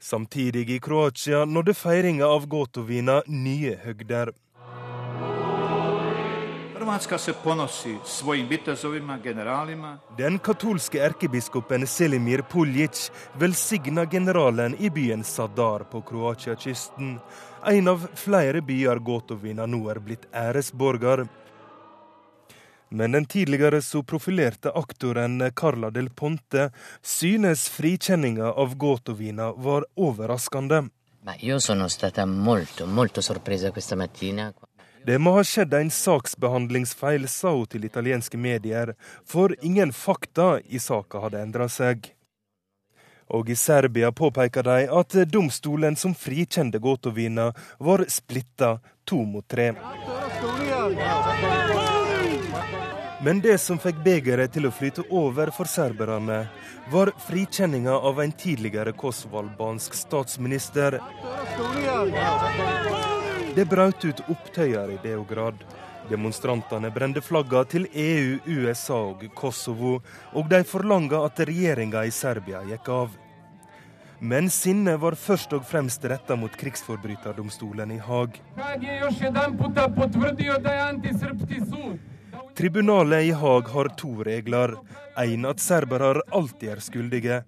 [0.00, 4.34] Samtidig i Kroatia nådde feiringa av Gotovina nye høgder.
[6.86, 9.98] Hrvatska se ponosi svojim vitezovima, generalima.
[10.18, 17.18] Den katolske erkebiskopen Selimir Puljic velsigna generalen i byen Sadar på Kroatia-kysten.
[17.66, 21.24] En av flere byer Gotovina nå er blitt æresborger.
[22.88, 26.70] Men den tidligere så profilerte aktoren Carla del Ponte
[27.02, 30.84] synes frikjenninga av Gotovina var overraskende.
[31.26, 34.54] Ma io sono stata molto, molto sorpresa questa mattina.
[35.06, 40.80] Det må ha skjedd en saksbehandlingsfeil, sa hun til italienske medier, for ingen fakta i
[40.82, 42.08] saka hadde endra seg.
[43.30, 49.72] Og i Serbia påpeker de at domstolen som frikjente Gotovina, var splitta to mot tre.
[53.22, 56.48] Men det som fikk begeret til å flyte over for serberne,
[56.90, 60.98] var frikjenninga av en tidligere kosovalbansk statsminister.
[63.56, 65.62] Det brøt ut opptøyer i Beograd.
[66.10, 69.94] Demonstrantene brente flagga til EU, USA og Kosovo,
[70.36, 73.14] og de forlanga at regjeringa i Serbia gikk av.
[74.20, 78.36] Men sinnet var først og fremst retta mot krigsforbryterdomstolen i Haag.
[82.60, 84.76] Tribunalet i Haag har to regler.
[85.16, 87.40] Én at serbere alltid er skyldige.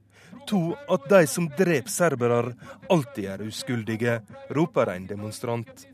[0.48, 2.54] To at de som dreper serbere,
[2.88, 4.18] alltid er uskyldige,
[4.56, 5.84] roper en demonstrant.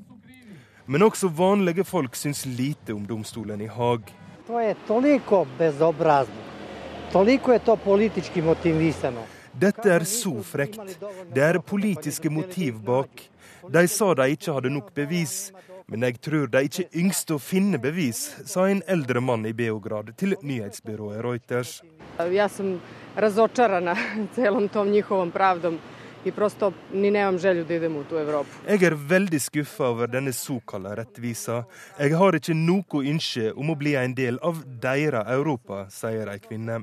[0.87, 4.01] Men også vanlige folk syns lite om domstolen i Haag.
[9.53, 10.99] Dette er så frekt.
[11.35, 13.31] Det er politiske motiv bak.
[13.73, 15.53] De sa de ikke hadde nok bevis,
[15.89, 20.13] men jeg tror de ikke yngste å finne bevis, sa en eldre mann i Beograd
[20.21, 21.81] til nyhetsbyrået Reuters.
[22.19, 22.81] Jeg sam
[26.25, 28.51] i prosto ni nemam želju da idem u tu Evropu.
[28.69, 31.63] Jeg er veldig skuffa over denne såkalte rettvisa.
[31.99, 36.41] Jeg har ikke noe ønske om å bli en del av deres Europa, sier ei
[36.41, 36.83] kvinne.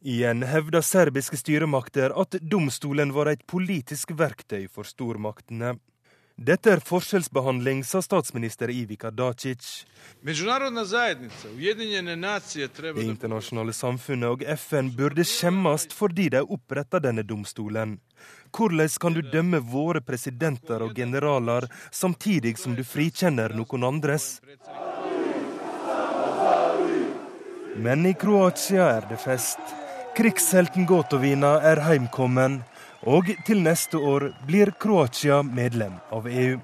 [0.00, 5.74] Igjen hevder serbiske styremakter at domstolen var et politisk verktøy for stormaktene.
[6.40, 9.84] Dette er forskjellsbehandling, sa statsminister Ivica Dacic.
[10.24, 10.36] Det
[13.04, 17.98] internasjonale samfunnet og FN burde skjemmes fordi de oppretta denne domstolen.
[18.56, 24.40] Hvordan kan du dømme våre presidenter og generaler samtidig som du frikjenner noen andres?
[27.76, 29.60] Men i Kroatia er det fest.
[30.16, 32.62] Krigshelten Gotovina er heimkommen.
[33.08, 36.58] Og til neste år blir Kroatia medlem av EU.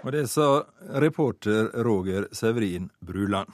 [0.00, 0.62] Og det sa
[1.02, 3.52] reporter Roger Severin Bruland.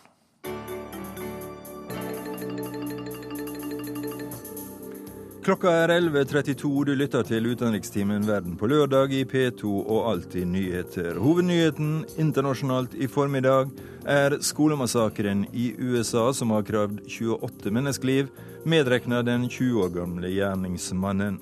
[5.45, 6.85] Klokka er 11.32.
[6.87, 11.19] Du lytter til utenrikstimen Verden på lørdag i P2 og Alltid nyheter.
[11.21, 13.75] Hovednyheten internasjonalt i formiddag
[14.09, 18.31] er skolemassakren i USA som har krevd 28 menneskeliv,
[18.65, 21.39] medregna den 20 år gamle gjerningsmannen.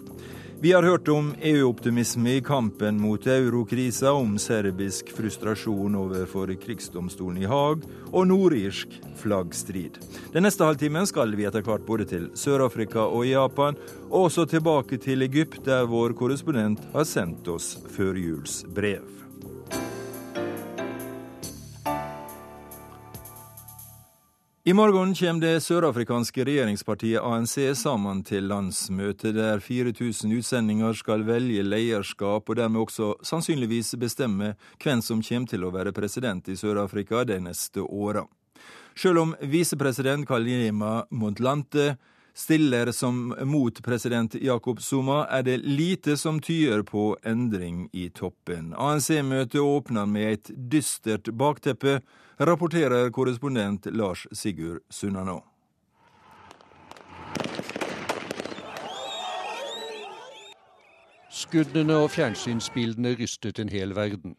[0.63, 7.49] Vi har hørt om EU-optimisme i kampen mot eurokrisa, om serbisk frustrasjon overfor krigsdomstolen i
[7.51, 7.83] Haag
[8.13, 9.99] og nordirsk flaggstrid.
[10.31, 15.01] Den neste halvtimen skal vi etter hvert både til Sør-Afrika og Japan, og også tilbake
[15.03, 19.22] til Egypt, der vår korrespondent har sendt oss førjulsbrev.
[24.65, 31.65] I morgen kommer det sørafrikanske regjeringspartiet ANC sammen til landsmøte, der 4000 utsendinger skal velge
[31.67, 37.25] lederskap og dermed også sannsynligvis bestemme hvem som kommer til å være president i Sør-Afrika
[37.27, 38.23] de neste åra.
[38.95, 41.97] Selv om visepresident Kalima Montlante
[42.35, 48.73] stiller som mot president Jakob Zuma, er det lite som tyder på endring i toppen.
[48.75, 52.01] ANC-møtet åpner med et dystert bakteppe
[52.39, 55.43] rapporterer korrespondent Lars Sigurd Sunnanå.
[61.33, 64.37] Skuddene og fjernsynsbildene rystet en hel verden.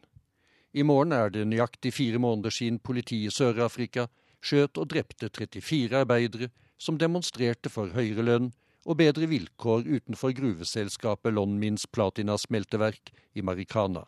[0.73, 4.07] I morgen er det nøyaktig fire måneder siden politiet i Sør-Afrika
[4.43, 6.49] skjøt og drepte 34 arbeidere
[6.83, 8.51] som demonstrerte for høyere lønn
[8.83, 14.03] og bedre vilkår utenfor gruveselskapet Lonmins platinasmelteverk i Marikana,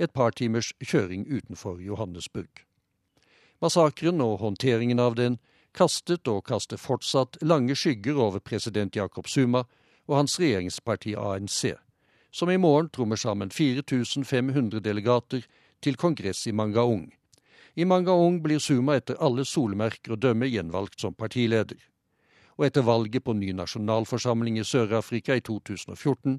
[0.00, 2.64] et par timers kjøring utenfor Johannesburg.
[3.60, 5.38] Massakren og håndteringen av den
[5.76, 9.64] kastet og kaster fortsatt lange skygger over president Jacob Zuma
[10.08, 11.74] og hans regjeringsparti ANC,
[12.32, 15.44] som i morgen trommer sammen 4500 delegater
[15.84, 17.10] til kongress i Mangaung.
[17.76, 21.78] I Mangaung blir Zuma etter alle solmerker å dømme gjenvalgt som partileder.
[22.58, 26.38] Og etter valget på ny nasjonalforsamling i Sør-Afrika i 2014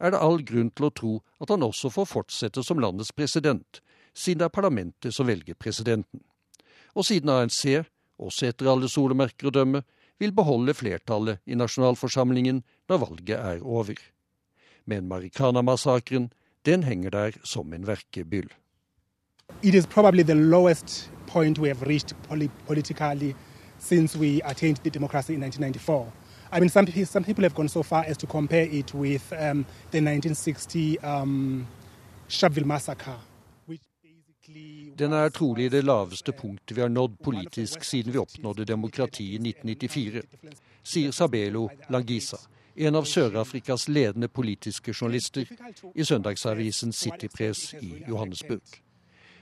[0.00, 3.82] er det all grunn til å tro at han også får fortsette som landets president,
[4.16, 6.24] siden det er parlamentet som velger presidenten
[6.94, 7.86] og siden ANC,
[8.18, 9.82] også etter alle solemerker å dømme,
[10.20, 13.96] vil beholde flertallet i nasjonalforsamlingen når valget er over.
[14.84, 16.28] Men Marikana-massakren,
[16.66, 18.50] den henger der som en verkebyll.
[19.62, 23.34] It is probably the lowest point we have reached politically
[23.80, 26.06] since we attained the democracy in 1994.
[26.52, 29.64] I mean, some, some people have gone so far as to compare it with um,
[29.90, 31.66] the 1960 um,
[32.28, 33.18] Sharpeville massacre.
[34.98, 39.38] Den er trolig det laveste punktet vi har nådd politisk siden vi oppnådde demokrati i
[39.38, 40.22] 1994,
[40.82, 42.36] sier Sabelo Langisa,
[42.74, 45.46] en av Sør-Afrikas ledende politiske journalister,
[45.94, 48.82] i søndagsavisen City Press i Johannesburg.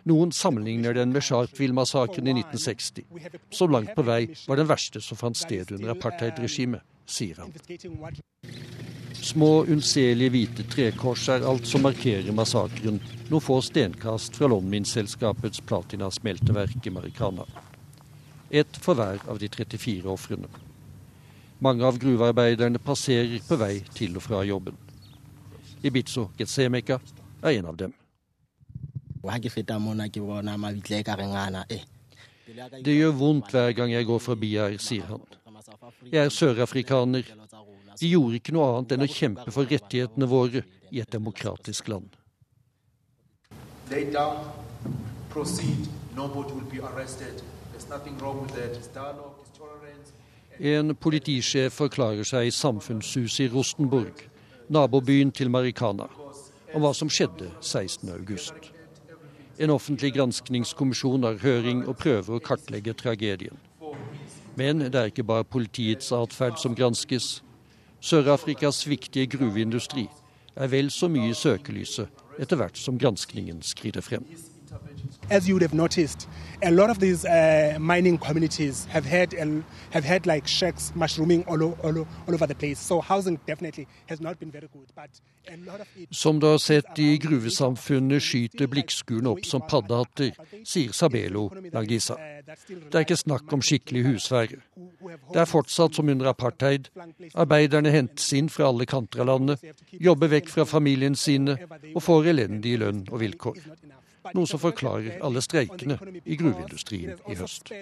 [0.09, 3.05] Noen sammenligner den med Sharpeville-massakren i 1960,
[3.53, 7.53] som langt på vei var den verste som fant sted under apartheidregimet, sier han.
[9.19, 16.87] Små, unnselige hvite trekors er alt som markerer massakren noen få stenkast fra Longmin-selskapets platinasmelteverk
[16.87, 17.45] i Marikana.
[18.49, 20.49] Ett for hver av de 34 ofrene.
[21.59, 24.79] Mange av gruvearbeiderne passerer på vei til og fra jobben.
[25.83, 27.03] Ibizo Getsemeka
[27.43, 27.93] er en av dem.
[32.85, 35.25] Det gjør vondt hver gang jeg går forbi her, sier han.
[36.09, 37.27] Jeg er sørafrikaner,
[38.01, 40.63] de gjorde ikke noe annet enn å kjempe for rettighetene våre
[40.95, 42.09] i et demokratisk land.
[50.59, 54.25] En politisjef forklarer seg i samfunnshuset i Rostenburg,
[54.69, 56.09] nabobyen til Marikana,
[56.75, 58.78] om hva som skjedde 16.8.
[59.59, 63.57] En offentlig granskningskommisjon har høring og prøver å kartlegge tragedien.
[64.59, 67.41] Men det er ikke bare politiets atferd som granskes.
[67.99, 70.07] Sør-Afrikas viktige gruveindustri
[70.55, 74.27] er vel så mye i søkelyset etter hvert som granskningen skrider frem.
[75.31, 76.29] As you would have noticed,
[76.63, 79.33] a lot of these uh, mining communities have had
[79.91, 82.79] have had like shacks mushrooming all, all, all over the place.
[82.79, 84.87] So housing definitely has not been very good.
[84.95, 85.11] But
[86.11, 92.17] Som du har sett i gruvesamfunnet skyter blikkskuene opp som paddehatter, sier Sabelo Langisa.
[92.45, 94.61] Det er ikke snakk om skikkelig husvære.
[95.33, 96.91] Det er fortsatt som under apartheid.
[97.35, 101.57] Arbeiderne hentes inn fra alle kanter av landet, jobber vekk fra familien sine
[101.95, 103.63] og får elendig lønn og vilkår
[104.35, 107.73] noe som forklarer alle streikene i gruveindustrien i høst.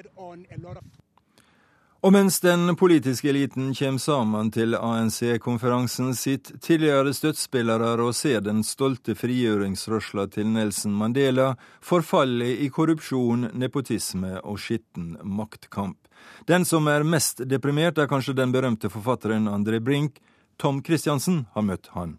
[2.05, 8.61] Og mens den politiske eliten kommer sammen til ANC-konferansen, sitt tidligere støttespillere og ser den
[8.65, 15.99] stolte frigjøringsrørsla til Nelson Mandela forfalle i korrupsjon, nepotisme og skitten maktkamp.
[16.47, 20.21] Den som er mest deprimert, er kanskje den berømte forfatteren André Brink.
[20.59, 22.19] Tom Christiansen har møtt han.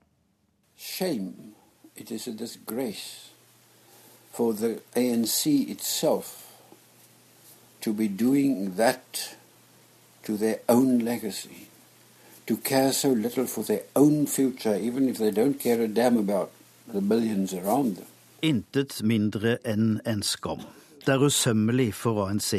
[0.75, 1.53] Shame.
[1.95, 3.36] It is a disgrace
[4.37, 6.27] for the ANC itself
[7.81, 9.35] to be doing that
[10.25, 11.69] to their own legacy,
[12.45, 16.17] to care so little for their own future, even if they don't care a damn
[16.17, 16.51] about
[16.87, 18.05] the millions around them.
[18.41, 20.61] Intet mindre enn en skam.
[21.01, 22.51] Det er usømmelig for ANC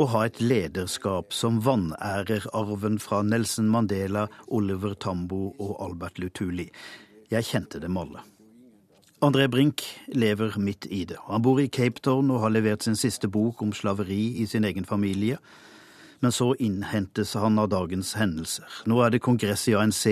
[0.00, 6.70] å ha et lederskap som vanærer arven fra Nelson Mandela, Oliver Tambo og Albert Lutuli.
[7.28, 8.24] Jeg kjente dem alle.
[9.20, 11.16] André Brink lever midt i det.
[11.26, 14.62] Han bor i Cape Town og har levert sin siste bok om slaveri i sin
[14.64, 15.40] egen familie.
[16.22, 18.76] Men så innhentes han av dagens hendelser.
[18.86, 20.04] Nå er det kongress i ANC,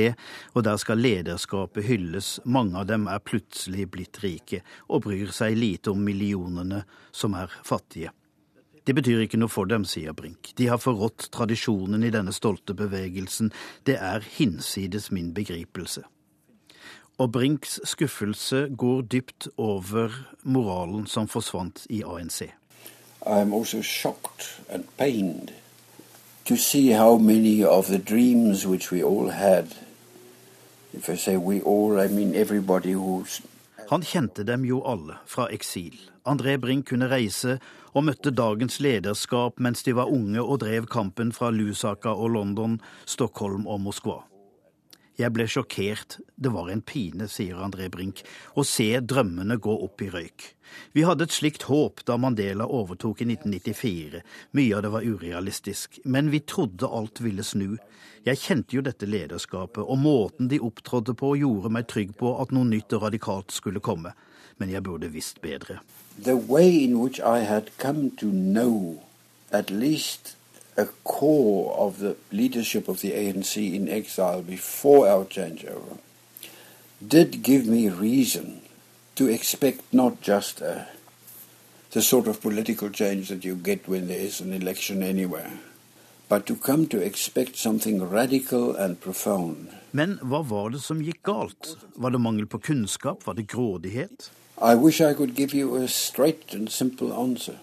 [0.54, 2.40] og der skal lederskapet hylles.
[2.44, 6.82] Mange av dem er plutselig blitt rike, og bryr seg lite om millionene
[7.14, 8.10] som er fattige.
[8.82, 10.50] Det betyr ikke noe for dem, sier Brink.
[10.58, 13.54] De har forrådt tradisjonen i denne stolte bevegelsen.
[13.86, 16.02] Det er hinsides min begripelse.
[17.18, 20.12] Og Brinks skuffelse går dypt over
[20.42, 22.42] moralen som forsvant i ANC.
[22.42, 25.50] I am also shocked and pained
[26.44, 29.64] to see how many of the dreams which we all had,
[30.92, 33.40] if I say we all, I mean everybody who's
[33.90, 35.94] Han kjente dem jo alle fra eksil.
[36.26, 37.58] André Brink kunne reise
[37.94, 42.80] og møtte dagens lederskap mens de var unge og drev kampen fra Lusaka og London,
[43.06, 44.24] Stockholm og Moskva.
[45.16, 48.20] Jeg ble sjokkert, det var en pine, sier André Brink,
[48.52, 50.44] å se drømmene gå opp i røyk.
[50.92, 54.20] Vi hadde et slikt håp da Mandela overtok i 1994,
[54.52, 57.78] mye av det var urealistisk, men vi trodde alt ville snu.
[58.28, 62.52] Jeg kjente jo dette lederskapet, og måten de opptrådte på gjorde meg trygg på at
[62.52, 64.12] noe nytt og radikalt skulle komme,
[64.60, 65.80] men jeg burde visst bedre.
[66.20, 69.00] The way in which I had come to know
[69.50, 70.35] at least
[70.76, 75.98] a core of the leadership of the ANC in exile before our changeover
[77.06, 78.60] did give me reason
[79.14, 80.86] to expect not just a,
[81.90, 85.52] the sort of political change that you get when there is an election anywhere,
[86.28, 89.68] but to come to expect something radical and profound.
[89.92, 91.76] Men hva var det som gikk galt?
[91.96, 93.26] Var det mangel på kunnskap?
[93.26, 94.30] Var det grådighet?
[94.60, 97.56] I wish I could give you a straight and simple answer.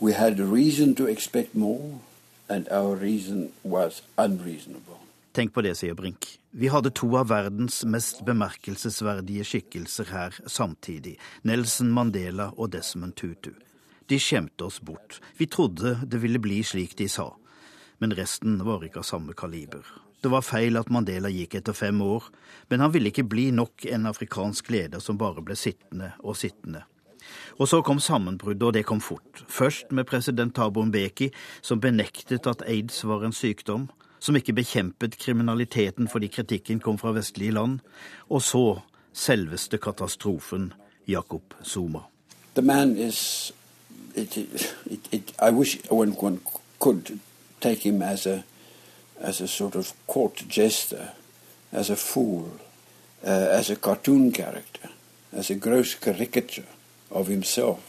[0.00, 2.00] We had reason to expect more,
[5.32, 6.26] Tenk på det, sier Brink.
[6.52, 11.14] Vi hadde to av verdens mest bemerkelsesverdige skikkelser her samtidig,
[11.48, 13.54] Nelson Mandela og Desmond Tutu.
[14.12, 15.22] De skjemte oss bort.
[15.38, 17.30] Vi trodde det ville bli slik de sa.
[18.02, 19.86] Men resten var ikke av samme kaliber.
[20.22, 22.28] Det var feil at Mandela gikk etter fem år,
[22.68, 26.84] men han ville ikke bli nok en afrikansk leder som bare ble sittende og sittende.
[27.58, 29.44] Og så kom sammenbruddet, og det kom fort.
[29.48, 31.30] Først med president Thabo Mbeki,
[31.62, 33.88] som benektet at aids var en sykdom,
[34.22, 37.80] som ikke bekjempet kriminaliteten fordi kritikken kom fra vestlige land,
[38.30, 38.80] og så
[39.12, 40.72] selveste katastrofen,
[41.08, 41.98] Jakob Zuma.
[42.54, 43.52] The man is,
[44.14, 46.40] it, it, it, I wish one, one
[46.78, 47.18] could
[47.60, 48.42] take him as a,
[49.20, 51.08] as a sort of court jester,
[51.72, 52.44] as uh,
[53.24, 54.88] as a cartoon character,
[55.32, 56.66] as a gross caricature.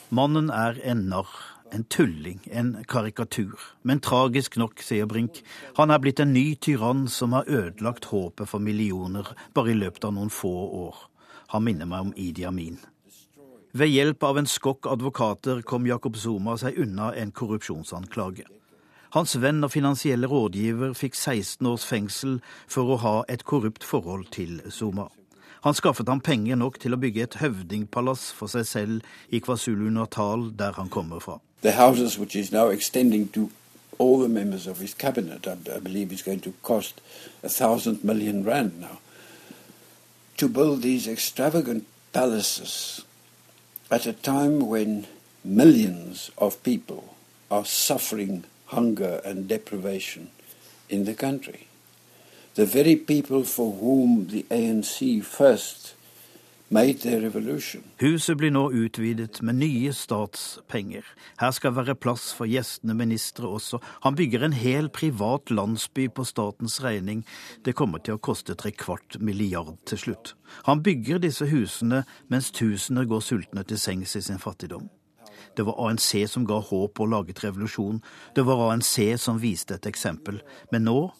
[0.09, 1.31] Mannen er en narr,
[1.73, 3.59] en tulling, en karikatur.
[3.81, 5.41] Men tragisk nok, sier Brink,
[5.77, 10.05] han er blitt en ny tyrann som har ødelagt håpet for millioner bare i løpet
[10.05, 10.53] av noen få
[10.85, 11.05] år.
[11.53, 12.79] Han minner meg om Idi Amin.
[13.73, 18.45] Ved hjelp av en skokk advokater kom Jakob Zuma seg unna en korrupsjonsanklage.
[19.13, 24.29] Hans venn og finansielle rådgiver fikk 16 års fengsel for å ha et korrupt forhold
[24.33, 25.07] til Zuma.
[25.63, 30.49] Han skaffet ham penger nok til å bygge et høvdingpalass for seg selv i KwaZulu-Natal,
[30.59, 31.39] der han kommer fra.
[33.99, 35.47] all the members of his cabinet.
[35.47, 36.99] I, I believe it's going to cost
[37.43, 38.99] a thousand million rand now
[40.37, 43.05] to build these extravagant palaces
[43.91, 45.05] at a time when
[45.43, 47.15] millions of people
[47.51, 50.31] are suffering hunger and deprivation
[50.89, 51.67] in the country
[52.55, 55.95] the very people for whom the ANC first
[56.73, 57.83] made their revolution.
[57.97, 61.05] Huset blir nå utvidet med nye statspenger.
[61.37, 63.79] Her skal være plass for gjestende ministre også.
[64.05, 67.23] Han bygger en hel privat landsby på statens regning.
[67.65, 70.33] Det kommer til å koste tre kvart milliard til slutt.
[70.65, 74.89] Han bygger disse husene mens tusener går sultne til sengs i sin fattigdom.
[75.53, 77.99] Det var ANC som ga håp og laget revolusjon.
[78.33, 80.41] Det var ANC som viste et eksempel.
[80.71, 81.11] Men nå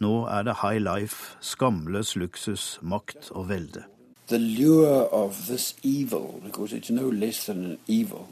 [0.00, 3.84] nå er det high life, skamløs luksus, makt og velde.
[4.28, 8.28] The lure of this evil, because it's no less than an evil,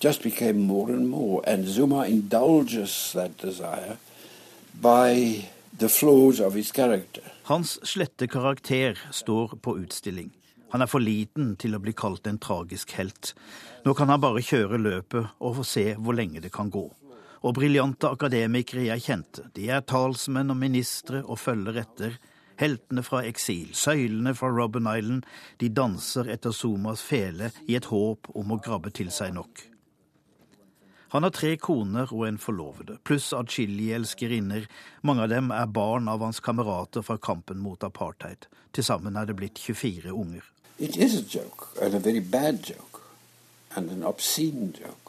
[0.00, 3.96] just became more and more, and Zuma indulges that desire
[4.82, 5.44] by
[5.78, 7.22] the flaws of his character.
[7.44, 10.30] Hans slette karakter står på utstilling.
[10.70, 13.34] Han er for liten til å bli kalt en tragisk helt.
[13.84, 16.86] Nå kan han bare kjøre løpet og få se hvor lenge det kan gå
[17.42, 19.48] og briljante akademikere jeg kjente.
[19.56, 22.16] De er talsmenn og ministre og følger etter.
[22.60, 25.26] Heltene fra eksil, søylene fra Robben Island,
[25.58, 29.66] de danser etter Sumas fele i et håp om å grabbe til seg nok.
[31.12, 34.64] Han har tre koner og en forlovede, pluss atskillige elskerinner.
[35.04, 38.46] Mange av dem er barn av hans kamerater fra kampen mot apartheid.
[38.72, 40.46] Til sammen er det blitt 24 unger.
[40.78, 43.02] It is a joke, and a very bad joke,
[43.76, 45.01] and an obscene joke.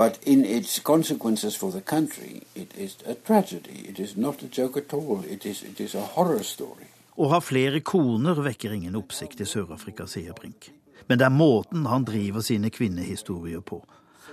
[0.00, 3.84] But in its consequences for the country, it is a tragedy.
[3.88, 5.22] It is not a joke at all.
[5.28, 6.86] It is, it is a horror story.
[7.20, 10.70] Å ha flere koner vekker ingen oppsikt i Sør-Afrika, sier Brink.
[11.04, 13.82] Men det er måten han driver sine kvinnehistorier på.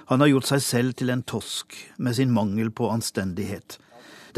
[0.07, 3.75] Han har gjort seg selv til en tosk med sin mangel på anstendighet.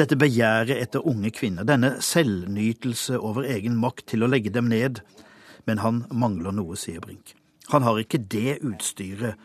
[0.01, 5.03] Dette begjæret etter unge kvinner, denne selvnytelse over egen makt til å legge dem ned.
[5.69, 7.36] Men han mangler noe, sier Brink.
[7.69, 9.38] Han har ikke det utstyret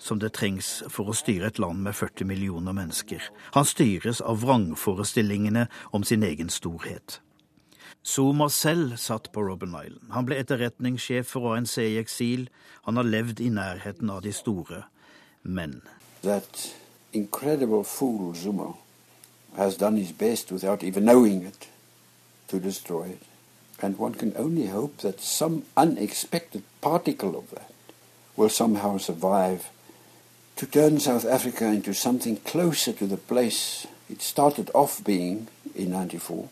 [0.00, 3.22] som det trengs for å styre et land med 40 millioner mennesker.
[3.52, 7.20] Han styres av vrangforestillingene om sin egen storhet.
[8.02, 10.08] Zuma selv satt på Robben Island.
[10.10, 12.48] Han ble etterretningssjef for ANC i eksil.
[12.88, 14.86] Han har levd i nærheten av de store.
[15.42, 15.82] Men
[16.22, 16.74] That
[17.12, 18.72] incredible fool Zuma
[19.56, 21.68] has done his best without even knowing it
[22.48, 23.22] to destroy it.
[23.82, 27.72] And one can only hope that some unexpected particle of that
[28.36, 29.70] will somehow survive
[30.60, 35.90] to turn South Africa into something closer to the place it started off being in
[35.90, 36.50] 94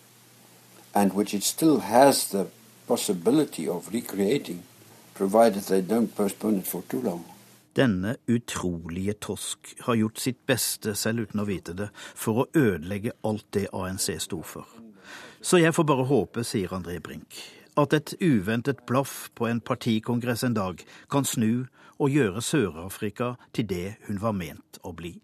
[0.94, 2.46] and which it still has the
[2.86, 4.62] possibility of recreating
[5.14, 7.24] provided they don't postpone it for too long.
[7.76, 13.12] Denne utrolige Tosk har gjort sitt beste, selv uten å vite det, for å ødelegge
[13.28, 14.64] alt det ANC sto for.
[15.40, 20.44] Så jeg får bare håpe, sier André Brink, at et uventet blaff på en partikongress
[20.46, 21.68] en dag kan snu
[21.98, 25.16] og gjøre Sør-Afrika til det hun var ment å bli.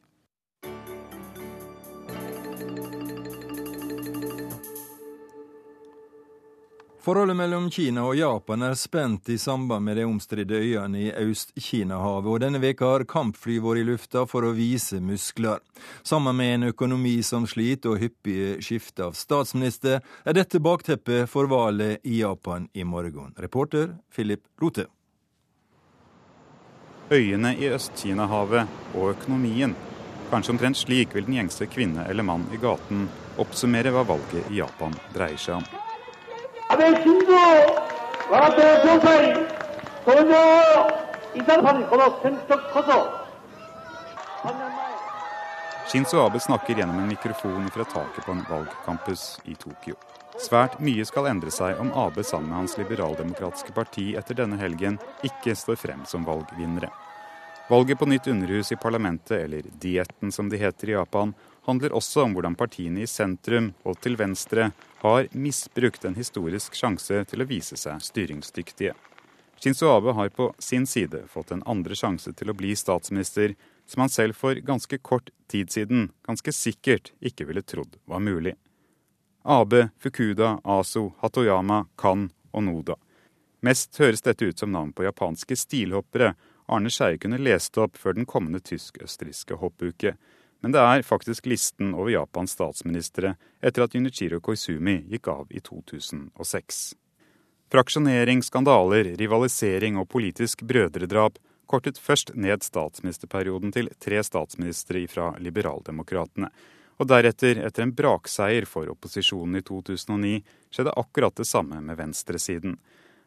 [7.05, 12.31] Forholdet mellom Kina og Japan er spent i samband med de omstridte øyene i Øst-Kina-havet,
[12.33, 15.61] og denne veka har kampfly vært i lufta for å vise muskler.
[16.01, 21.45] Sammen med en økonomi som sliter og hyppige skifte av statsminister, er dette bakteppet for
[21.53, 23.37] valget i Japan i morgen.
[23.37, 24.89] Reporter Philip Lote.
[27.13, 28.65] Øyene i Øst-Kina-havet
[28.97, 29.77] og økonomien.
[30.33, 34.63] Kanskje omtrent slik vil den gjengse kvinne eller mann i gaten oppsummere hva valget i
[34.65, 35.84] Japan dreier seg om.
[45.93, 49.95] Shinzo Abe snakker gjennom en mikrofon fra taket på en valgcampus i Tokyo.
[50.41, 54.97] Svært mye skal endre seg om Abe sammen med hans liberaldemokratiske parti etter denne helgen
[55.23, 56.91] ikke står frem som valgvinnere.
[57.69, 61.33] Valget på nytt underhus i parlamentet, eller dietten som de heter i Japan,
[61.65, 64.71] handler også om hvordan partiene i sentrum og til venstre
[65.03, 68.95] har misbrukt en historisk sjanse til å vise seg styringsdyktige.
[69.61, 73.55] Shinzo Abe har på sin side fått en andre sjanse til å bli statsminister,
[73.87, 78.57] som han selv for ganske kort tid siden ganske sikkert ikke ville trodd var mulig.
[79.45, 82.97] Abe, Fukuda, Aso, Hatoyama, Kan og Noda.
[83.65, 86.35] Mest høres dette ut som navn på japanske stilhoppere
[86.67, 90.15] Arne Skeie kunne lest opp før den kommende tysk-østerrikske hoppuke.
[90.65, 95.61] Men det er faktisk listen over Japans statsministre etter at Junichiro Koizumi gikk av i
[95.61, 96.79] 2006.
[97.69, 101.37] Fraksjonering, skandaler, rivalisering og politisk brødredrap
[101.69, 106.49] kortet først ned statsministerperioden til tre statsministre fra Liberaldemokratene.
[106.97, 110.39] Og deretter, etter en brakseier for opposisjonen i 2009,
[110.73, 112.79] skjedde akkurat det samme med venstresiden.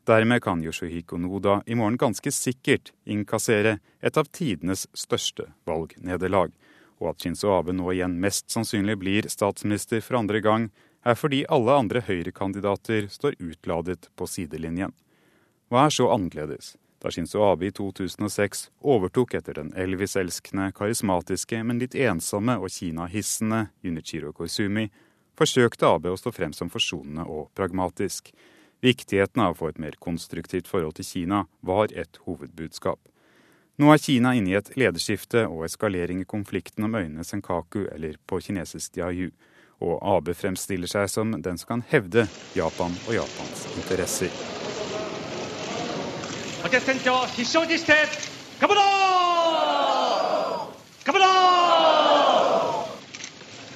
[0.09, 6.49] Dermed kan Yoshihiko Noda i morgen ganske sikkert innkassere et av tidenes største valgnederlag.
[7.01, 10.69] Og at Shinzo Abe nå igjen mest sannsynlig blir statsminister for andre gang,
[11.05, 14.95] er fordi alle andre høyrekandidater står utladet på sidelinjen.
[15.69, 16.75] Hva er så annerledes?
[17.03, 23.67] Da Shinzo Abe i 2006 overtok etter den Elvis-elskende, karismatiske, men litt ensomme og Kina-hissende
[23.85, 24.87] Junichiro Koizumi,
[25.37, 28.31] forsøkte Abe å stå frem som forsonende og pragmatisk.
[28.81, 32.99] Viktigheten av å få et mer konstruktivt forhold til Kina var et hovedbudskap.
[33.78, 38.15] Nå er Kina inne i et lederskifte og eskalering i konflikten om øyene Senkaku, eller
[38.25, 39.30] på kinesisk Diayu,
[39.86, 42.23] og Abe fremstiller seg som den som kan hevde
[42.57, 44.34] Japan og Japans interesser.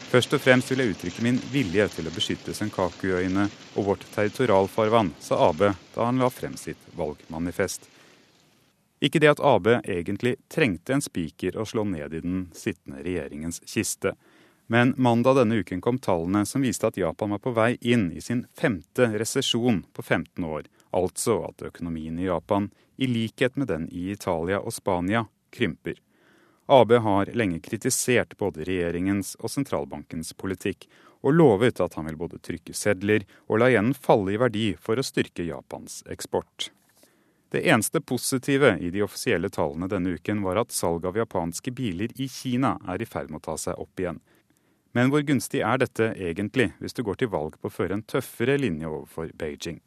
[0.09, 5.13] Først og fremst vil jeg uttrykke min vilje til å beskytte Senkaku-øyene og vårt territorialfarvann,
[5.21, 7.85] sa Abe da han la frem sitt valgmanifest.
[9.01, 13.61] Ikke det at AB egentlig trengte en spiker å slå ned i den sittende regjeringens
[13.65, 14.13] kiste.
[14.71, 18.21] Men mandag denne uken kom tallene som viste at Japan var på vei inn i
[18.21, 20.69] sin femte resesjon på 15 år.
[20.95, 25.97] Altså at økonomien i Japan, i likhet med den i Italia og Spania, krymper.
[26.71, 30.85] AB har lenge kritisert både regjeringens og sentralbankens politikk,
[31.25, 34.95] og lovet at han vil både trykke sedler og la igjen falle i verdi for
[34.95, 36.71] å styrke Japans eksport.
[37.51, 42.13] Det eneste positive i de offisielle tallene denne uken var at salget av japanske biler
[42.15, 44.21] i Kina er i ferd med å ta seg opp igjen.
[44.95, 48.05] Men hvor gunstig er dette egentlig, hvis du går til valg på å føre en
[48.07, 49.81] tøffere linje overfor Beijing?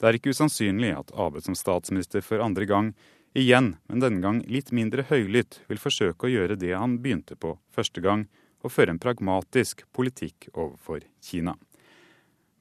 [0.00, 2.92] Det er ikke usannsynlig at Abe som statsminister for andre gang,
[3.36, 7.58] igjen, men denne gang litt mindre høylytt, vil forsøke å gjøre det han begynte på
[7.68, 8.30] første gang,
[8.64, 11.58] å føre en pragmatisk politikk overfor Kina.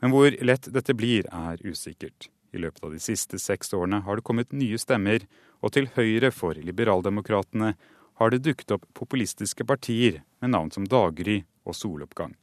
[0.03, 2.27] Men hvor lett dette blir, er usikkert.
[2.53, 5.25] I løpet av de siste seks årene har det kommet nye stemmer,
[5.61, 7.73] og til høyre for liberaldemokratene
[8.17, 12.33] har det dukket opp populistiske partier med navn som Daggry og Soloppgang.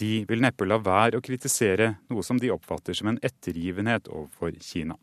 [0.00, 4.54] De vil neppe la være å kritisere noe som de oppfatter som en ettergivenhet overfor
[4.64, 4.96] Kina.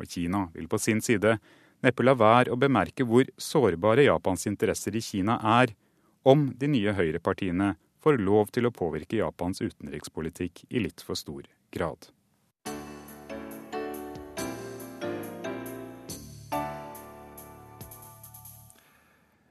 [0.00, 1.36] Og Kina vil på sin side
[1.84, 5.74] neppe la være å bemerke hvor sårbare Japans interesser i Kina er,
[6.24, 11.46] om de nye høyrepartiene får lov til å påvirke Japans utenrikspolitikk i litt for stor
[11.74, 12.08] grad.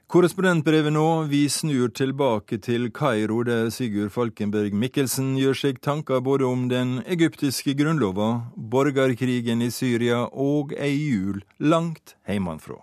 [0.07, 6.45] Korrespondentbrevet nå, vi snur tilbake til Kairo, der Sigurd Falkenberg Mikkelsen gjør seg tanker både
[6.47, 12.77] om den egyptiske grunnlova, borgerkrigen i Syria og ei jul langt heimanfra.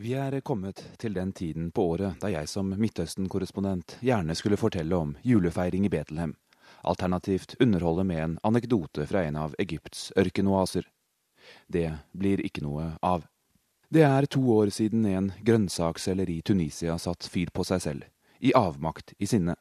[0.00, 4.96] Vi er kommet til den tiden på året da jeg som Midtøsten-korrespondent gjerne skulle fortelle
[4.96, 6.32] om julefeiring i Betlehem,
[6.88, 10.88] alternativt underholde med en anekdote fra en av Egypts ørkenoaser.
[11.68, 13.28] Det blir ikke noe av.
[13.92, 18.04] Det er to år siden en grønnsaksselger i Tunisia satt fyr på seg selv,
[18.40, 19.52] i avmakt i sinne.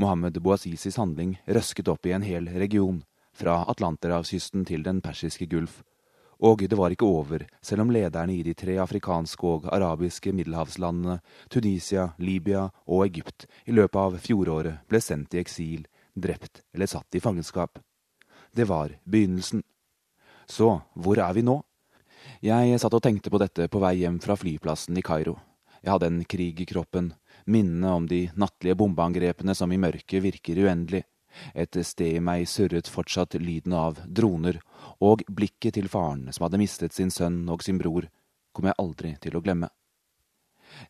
[0.00, 3.02] Mohammed Bouazisis handling røsket opp i en hel region,
[3.36, 5.82] fra Atlanterhavskysten til Den persiske gulf.
[6.40, 11.18] Og det var ikke over, selv om lederne i de tre afrikanske og arabiske middelhavslandene,
[11.52, 15.84] Tunisia, Libya og Egypt, i løpet av fjoråret ble sendt i eksil,
[16.16, 17.84] drept eller satt i fangenskap.
[18.56, 19.60] Det var begynnelsen.
[20.48, 21.60] Så hvor er vi nå?
[22.42, 25.36] Jeg satt og tenkte på dette på vei hjem fra flyplassen i Kairo.
[25.78, 27.12] Jeg hadde en krig i kroppen,
[27.46, 31.04] minnene om de nattlige bombeangrepene som i mørket virker uendelig.
[31.54, 34.58] Et sted i meg surret fortsatt lyden av droner,
[34.98, 38.10] og blikket til faren som hadde mistet sin sønn og sin bror,
[38.50, 39.70] kom jeg aldri til å glemme.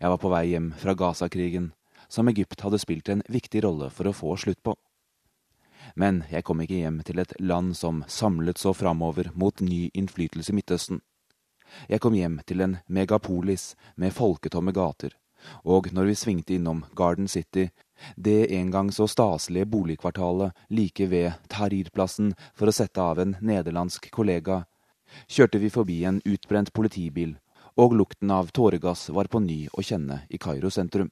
[0.00, 1.74] Jeg var på vei hjem fra Gaza-krigen,
[2.08, 4.78] som Egypt hadde spilt en viktig rolle for å få slutt på.
[6.00, 10.56] Men jeg kom ikke hjem til et land som samlet så framover mot ny innflytelse
[10.56, 11.04] i Midtøsten.
[11.88, 15.14] Jeg kom hjem til en megapolis med folketomme gater,
[15.64, 17.68] og når vi svingte innom Garden City,
[18.16, 24.10] det en gang så staselige boligkvartalet like ved Tahrir-plassen for å sette av en nederlandsk
[24.10, 24.64] kollega,
[25.28, 27.36] kjørte vi forbi en utbrent politibil,
[27.76, 31.10] og lukten av tåregass var på ny å kjenne i Kairo sentrum.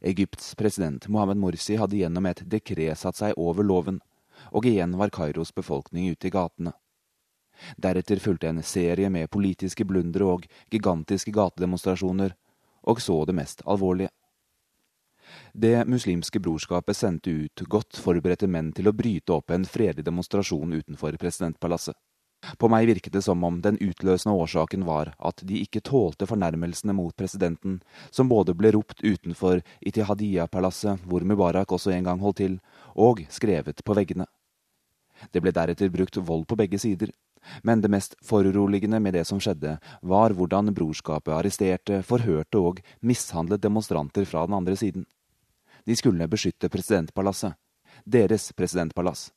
[0.00, 4.00] Egypts president Mohammed Morsi hadde gjennom et dekret satt seg over loven,
[4.54, 6.72] og igjen var Kairos befolkning ute i gatene.
[7.76, 12.34] Deretter fulgte en serie med politiske blundere og gigantiske gatedemonstrasjoner,
[12.82, 14.10] og så det mest alvorlige.
[15.52, 20.72] Det muslimske brorskapet sendte ut godt forberedte menn til å bryte opp en fredelig demonstrasjon
[20.72, 21.94] utenfor presidentpalasset.
[22.56, 26.94] På meg virket det som om den utløsende årsaken var at de ikke tålte fornærmelsene
[26.96, 27.80] mot presidenten,
[28.10, 32.56] som både ble ropt utenfor Itihadiya-palasset, hvor Mubarak også en gang holdt til,
[32.96, 34.24] og skrevet på veggene.
[35.30, 37.12] Det ble deretter brukt vold på begge sider,
[37.62, 43.62] men det mest foruroligende med det som skjedde, var hvordan brorskapet arresterte, forhørte og mishandlet
[43.62, 45.06] demonstranter fra den andre siden.
[45.84, 47.56] De skulle beskytte presidentpalasset,
[48.04, 49.30] deres presidentpalass.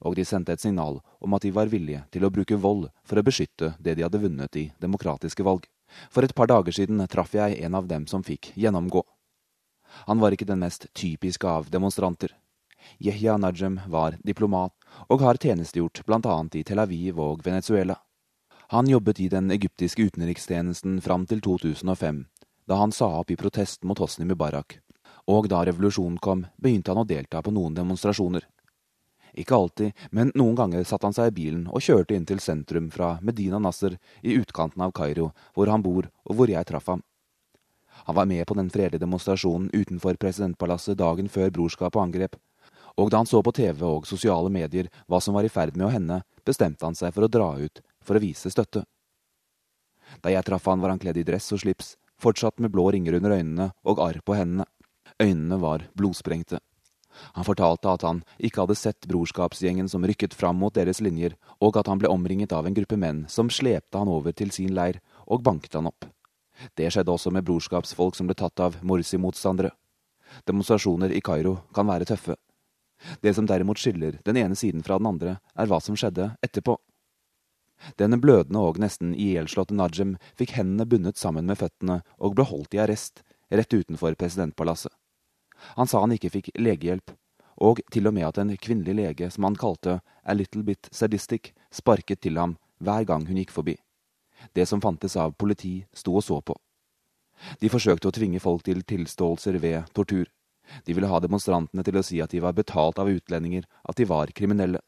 [0.00, 3.20] Og de sendte et signal om at de var villige til å bruke vold for
[3.20, 5.66] å beskytte det de hadde vunnet i demokratiske valg.
[6.10, 9.02] For et par dager siden traff jeg en av dem som fikk gjennomgå.
[10.06, 12.32] Han var ikke den mest typiske av demonstranter.
[12.98, 14.72] Yehya Najem var diplomat
[15.08, 16.36] og har tjenestegjort bl.a.
[16.54, 17.96] i Tel Aviv og Venezuela.
[18.70, 22.24] Han jobbet i den egyptiske utenrikstjenesten fram til 2005,
[22.70, 24.78] da han sa opp i protest mot Hosni Mubarak.
[25.26, 28.46] Og da revolusjonen kom, begynte han å delta på noen demonstrasjoner.
[29.38, 32.90] Ikke alltid, men noen ganger satte han seg i bilen og kjørte inn til sentrum
[32.94, 37.02] fra Medina Nasser i utkanten av Kairo, hvor han bor og hvor jeg traff ham.
[38.06, 42.38] Han var med på den fredelige demonstrasjonen utenfor presidentpalasset dagen før brorskapet angrep,
[43.00, 45.88] og da han så på TV og sosiale medier hva som var i ferd med
[45.88, 48.84] å hende, bestemte han seg for å dra ut for å vise støtte.
[50.20, 53.16] Da jeg traff han var han kledd i dress og slips, fortsatt med blå ringer
[53.20, 54.66] under øynene og arr på hendene.
[55.20, 56.60] Øynene var blodsprengte.
[57.34, 61.76] Han fortalte at han ikke hadde sett brorskapsgjengen som rykket fram mot deres linjer, og
[61.80, 65.00] at han ble omringet av en gruppe menn som slepte han over til sin leir
[65.26, 66.06] og banket han opp.
[66.76, 69.72] Det skjedde også med brorskapsfolk som ble tatt av Morsi-motstandere.
[70.46, 72.36] Demonstrasjoner i Kairo kan være tøffe,
[73.24, 76.76] det som derimot skiller den ene siden fra den andre, er hva som skjedde etterpå.
[77.96, 82.76] Den blødende og nesten ihjelslåtte Najem fikk hendene bundet sammen med føttene og ble holdt
[82.76, 84.92] i arrest rett utenfor presidentpalasset.
[85.76, 87.12] Han sa han ikke fikk legehjelp,
[87.60, 91.52] og til og med at en kvinnelig lege som han kalte a little bit sadistic,
[91.70, 93.76] sparket til ham hver gang hun gikk forbi.
[94.56, 96.56] Det som fantes av politi, sto og så på.
[97.60, 100.28] De forsøkte å tvinge folk til tilståelser ved tortur.
[100.84, 104.06] De ville ha demonstrantene til å si at de var betalt av utlendinger, at de
[104.08, 104.80] var kriminelle.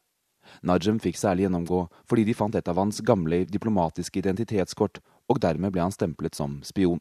[0.67, 5.01] Najem fikk særlig gjennomgå fordi de fant et av hans gamle diplomatiske identitetskort,
[5.31, 7.01] og dermed ble han stemplet som spion.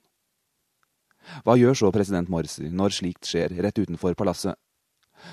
[1.46, 4.58] Hva gjør så president Morsi når slikt skjer rett utenfor palasset?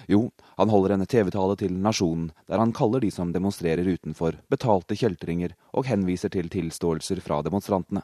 [0.09, 0.26] Jo,
[0.59, 5.55] han holder en TV-tale til nasjonen der han kaller de som demonstrerer utenfor, betalte kjeltringer
[5.72, 8.03] og henviser til tilståelser fra demonstrantene.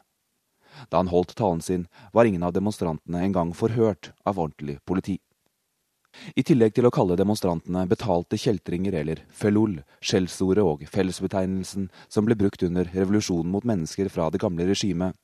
[0.89, 5.19] Da han holdt talen sin, var ingen av demonstrantene engang forhørt av ordentlig politi.
[6.35, 12.37] I tillegg til å kalle demonstrantene betalte kjeltringer eller felul, skjellsordet og fellesbetegnelsen som ble
[12.39, 15.15] brukt under revolusjonen mot mennesker fra det gamle regimet,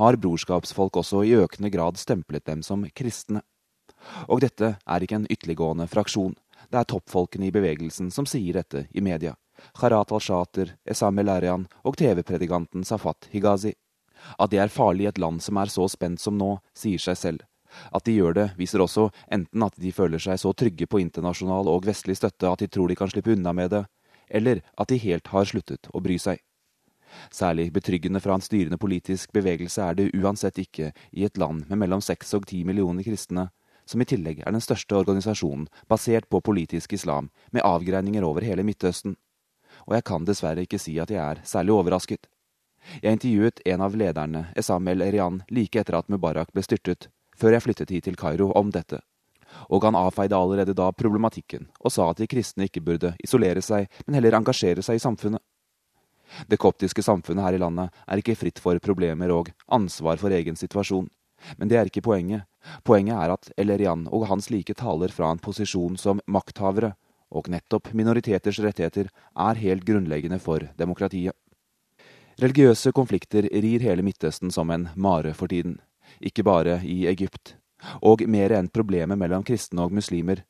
[0.00, 3.44] har brorskapsfolk også i økende grad stemplet dem som kristne.
[4.28, 6.36] Og dette er ikke en ytterliggående fraksjon,
[6.68, 9.34] det er toppfolkene i bevegelsen som sier dette i media.
[9.78, 13.74] Kharat al-Shater, Esam el-Arian og TV-predikanten Safat Higazi.
[14.38, 17.18] At det er farlig i et land som er så spent som nå, sier seg
[17.18, 17.46] selv.
[17.92, 21.68] At de gjør det, viser også enten at de føler seg så trygge på internasjonal
[21.68, 23.84] og vestlig støtte at de tror de kan slippe unna med det,
[24.28, 26.40] eller at de helt har sluttet å bry seg.
[27.32, 31.80] Særlig betryggende fra en styrende politisk bevegelse er det uansett ikke i et land med
[31.80, 33.48] mellom seks og ti millioner kristne,
[33.88, 38.66] som i tillegg er den største organisasjonen basert på politisk islam, med avgreininger over hele
[38.66, 39.16] Midtøsten.
[39.88, 42.28] Og jeg kan dessverre ikke si at jeg er særlig overrasket.
[43.02, 47.56] Jeg intervjuet en av lederne, Esam El Erian, like etter at Mubarak ble styrtet, før
[47.56, 49.00] jeg flyttet hit til Kairo om dette.
[49.72, 53.88] Og han avfeide allerede da problematikken, og sa at de kristne ikke burde isolere seg,
[54.06, 55.42] men heller engasjere seg i samfunnet.
[56.48, 60.58] Det koptiske samfunnet her i landet er ikke fritt for problemer og ansvar for egen
[60.60, 61.08] situasjon.
[61.56, 62.44] Men det er ikke poenget.
[62.84, 66.92] Poenget er at Elerian og hans like taler fra en posisjon som makthavere,
[67.30, 71.36] og nettopp minoriteters rettigheter er helt grunnleggende for demokratiet.
[72.38, 75.80] Religiøse konflikter rir hele Midtøsten som en mare for tiden
[76.20, 77.56] ikke bare i Egypt.
[78.02, 80.44] Og mer enn problemet mellom kristne og muslimer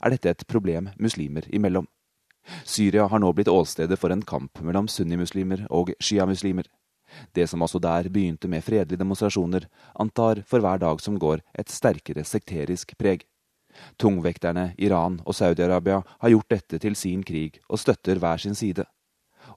[0.00, 1.86] er dette et problem muslimer imellom.
[2.64, 6.64] Syria har nå blitt åstedet for en kamp mellom sunnimuslimer og sjiamuslimer.
[7.34, 9.66] Det som også der begynte med fredelige demonstrasjoner,
[9.98, 13.26] antar for hver dag som går et sterkere sekterisk preg.
[13.98, 18.86] Tungvekterne Iran og Saudi-Arabia har gjort dette til sin krig og støtter hver sin side.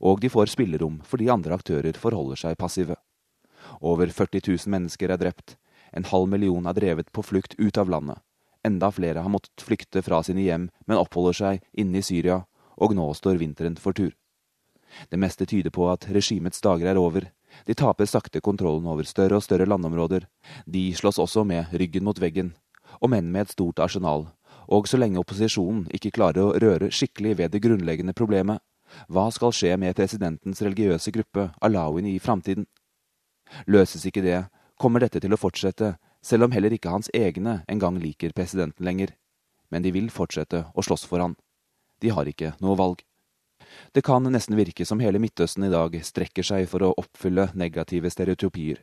[0.04, 2.98] Og de får spillerom fordi andre aktører forholder seg passive.
[3.80, 5.56] Over 40 000 mennesker er drept.
[5.94, 8.20] En halv million er drevet på flukt ut av landet.
[8.64, 12.44] Enda flere har måttet flykte fra sine hjem, men oppholder seg inne i Syria,
[12.80, 14.14] og nå står vinteren for tur.
[15.10, 17.28] Det meste tyder på at regimets dager er over.
[17.68, 20.28] De taper sakte kontrollen over større og større landområder.
[20.66, 22.54] De slåss også med ryggen mot veggen,
[23.02, 24.30] og menn med et stort arsenal.
[24.72, 28.62] Og så lenge opposisjonen ikke klarer å røre skikkelig ved det grunnleggende problemet,
[29.08, 32.68] hva skal skje med presidentens religiøse gruppe, alawiene, i framtiden?
[33.68, 34.46] Løses ikke det,
[34.80, 39.14] kommer dette til å fortsette, selv om heller ikke hans egne engang liker presidenten lenger.
[39.70, 41.36] Men de vil fortsette å slåss for han.
[42.00, 43.04] De har ikke noe valg.
[43.92, 48.12] Det kan nesten virke som hele Midtøsten i dag strekker seg for å oppfylle negative
[48.12, 48.82] stereotypier.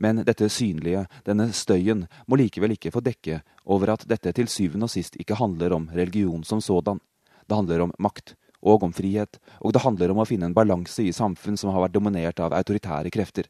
[0.00, 4.88] Men dette synlige, denne støyen, må likevel ikke få dekke over at dette til syvende
[4.88, 7.00] og sist ikke handler om religion som sådan.
[7.46, 8.34] Det handler om makt
[8.66, 11.86] og om frihet, og det handler om å finne en balanse i samfunn som har
[11.86, 13.48] vært dominert av autoritære krefter.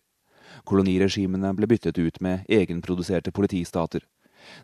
[0.68, 4.04] Koloniregimene ble byttet ut med egenproduserte politistater.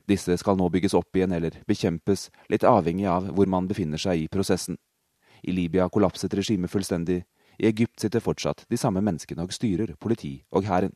[0.07, 4.25] Disse skal nå bygges opp igjen eller bekjempes, litt avhengig av hvor man befinner seg
[4.25, 4.79] i prosessen.
[5.43, 7.23] I Libya kollapset regimet fullstendig.
[7.59, 10.95] I Egypt sitter fortsatt de samme menneskene og styrer politi og hæren.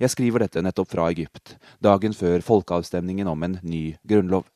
[0.00, 4.46] Jeg skriver dette nettopp fra Egypt, dagen før folkeavstemningen om en ny grunnlov.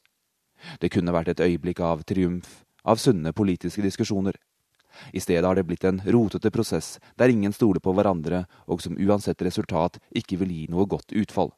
[0.80, 4.36] Det kunne vært et øyeblikk av triumf, av sunne politiske diskusjoner.
[5.12, 8.98] I stedet har det blitt en rotete prosess der ingen stoler på hverandre, og som
[8.98, 11.52] uansett resultat ikke vil gi noe godt utfall.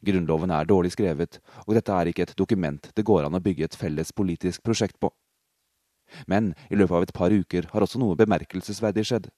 [0.00, 3.66] Grunnloven er dårlig skrevet, og dette er ikke et dokument det går an å bygge
[3.66, 5.10] et felles politisk prosjekt på.
[6.28, 9.28] Men i løpet av et par uker har også noe bemerkelsesverdig skjedd.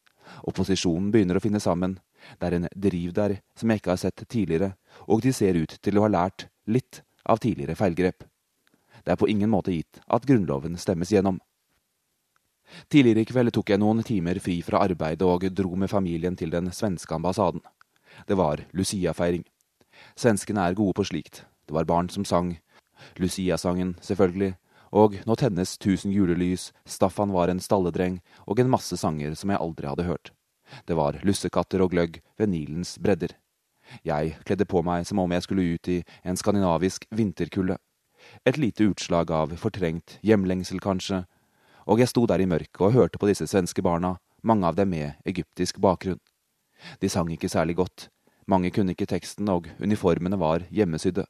[0.49, 1.99] Opposisjonen begynner å finne sammen.
[2.41, 4.75] Det er en driv der som jeg ikke har sett tidligere,
[5.07, 8.25] og de ser ut til å ha lært litt av tidligere feilgrep.
[9.05, 11.41] Det er på ingen måte gitt at Grunnloven stemmes gjennom.
[12.89, 16.51] Tidligere i kveld tok jeg noen timer fri fra arbeidet og dro med familien til
[16.55, 17.61] den svenske ambassaden.
[18.27, 19.45] Det var Lucia-feiring.
[20.17, 21.45] Svenskene er gode på slikt.
[21.67, 22.57] Det var barn som sang.
[23.21, 24.55] Lucia-sangen, selvfølgelig.
[24.95, 29.61] Og nå tennes tusen julelys, Staffan var en stalledreng, og en masse sanger som jeg
[29.61, 30.31] aldri hadde hørt.
[30.87, 33.35] Det var lussekatter og gløgg ved Nilens bredder.
[34.07, 37.77] Jeg kledde på meg som om jeg skulle ut i en skandinavisk vinterkulde.
[38.43, 41.23] Et lite utslag av fortrengt hjemlengsel, kanskje,
[41.87, 44.91] og jeg sto der i mørket og hørte på disse svenske barna, mange av dem
[44.91, 46.21] med egyptisk bakgrunn.
[47.01, 48.09] De sang ikke særlig godt,
[48.47, 51.25] mange kunne ikke teksten, og uniformene var hjemmesydde.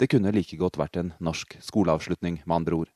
[0.00, 2.92] Det kunne like godt vært en norsk skoleavslutning, med andre ord.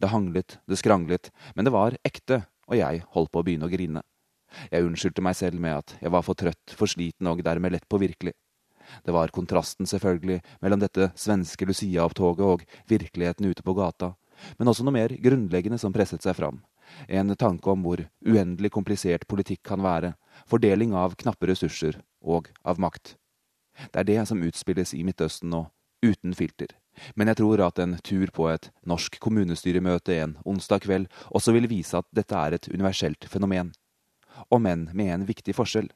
[0.00, 3.72] Det hanglet, det skranglet, men det var ekte, og jeg holdt på å begynne å
[3.72, 4.02] grine.
[4.70, 7.88] Jeg unnskyldte meg selv med at jeg var for trøtt, for sliten og dermed lett
[7.88, 8.34] påvirkelig.
[9.04, 14.14] Det var kontrasten, selvfølgelig, mellom dette svenske Lucia-opptoget og virkeligheten ute på gata,
[14.58, 16.62] men også noe mer grunnleggende som presset seg fram.
[17.06, 20.14] En tanke om hvor uendelig komplisert politikk kan være,
[20.50, 23.14] fordeling av knappe ressurser og av makt.
[23.92, 25.64] Det er det som utspilles i Midtøsten nå,
[26.02, 26.74] uten filter.
[27.14, 31.70] Men jeg tror at en tur på et norsk kommunestyremøte en onsdag kveld også vil
[31.70, 33.72] vise at dette er et universelt fenomen
[34.48, 35.90] om enn med en viktig forskjell.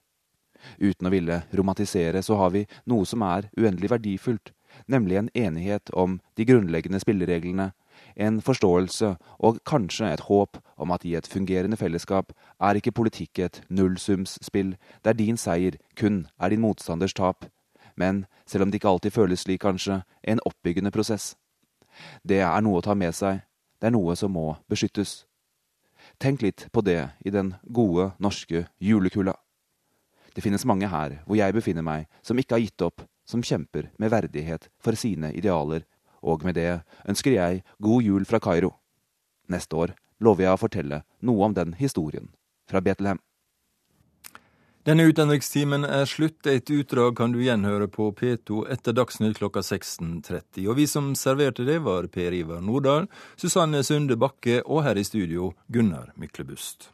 [0.79, 4.53] Uten å ville romantisere, så har vi noe som er uendelig verdifullt,
[4.87, 7.73] nemlig en enighet om de grunnleggende spillereglene,
[8.17, 13.39] en forståelse og kanskje et håp om at i et fungerende fellesskap er ikke politikk
[13.39, 17.47] et nullsumsspill der din seier kun er din motstanders tap,
[17.97, 21.35] men, selv om det ikke alltid føles slik, kanskje, en oppbyggende prosess.
[22.27, 23.45] Det er noe å ta med seg,
[23.79, 25.25] det er noe som må beskyttes.
[26.19, 29.37] Tenk litt på det i den gode, norske julekulda.
[30.35, 33.91] Det finnes mange her hvor jeg befinner meg, som ikke har gitt opp, som kjemper
[33.99, 35.87] med verdighet for sine idealer,
[36.25, 38.75] og med det ønsker jeg god jul fra Kairo.
[39.49, 42.33] Neste år lover jeg å fortelle noe om den historien
[42.71, 43.21] fra Betlehem.
[44.85, 46.45] Denne utenrikstimen er slutt.
[46.45, 50.67] Et utdrag kan du gjenhøre på P2 etter Dagsnytt klokka 16.30.
[50.69, 53.09] Og vi som serverte det, var Per Ivar Nordahl,
[53.41, 56.94] Susanne Sunde Bakke og her i studio Gunnar Myklebust.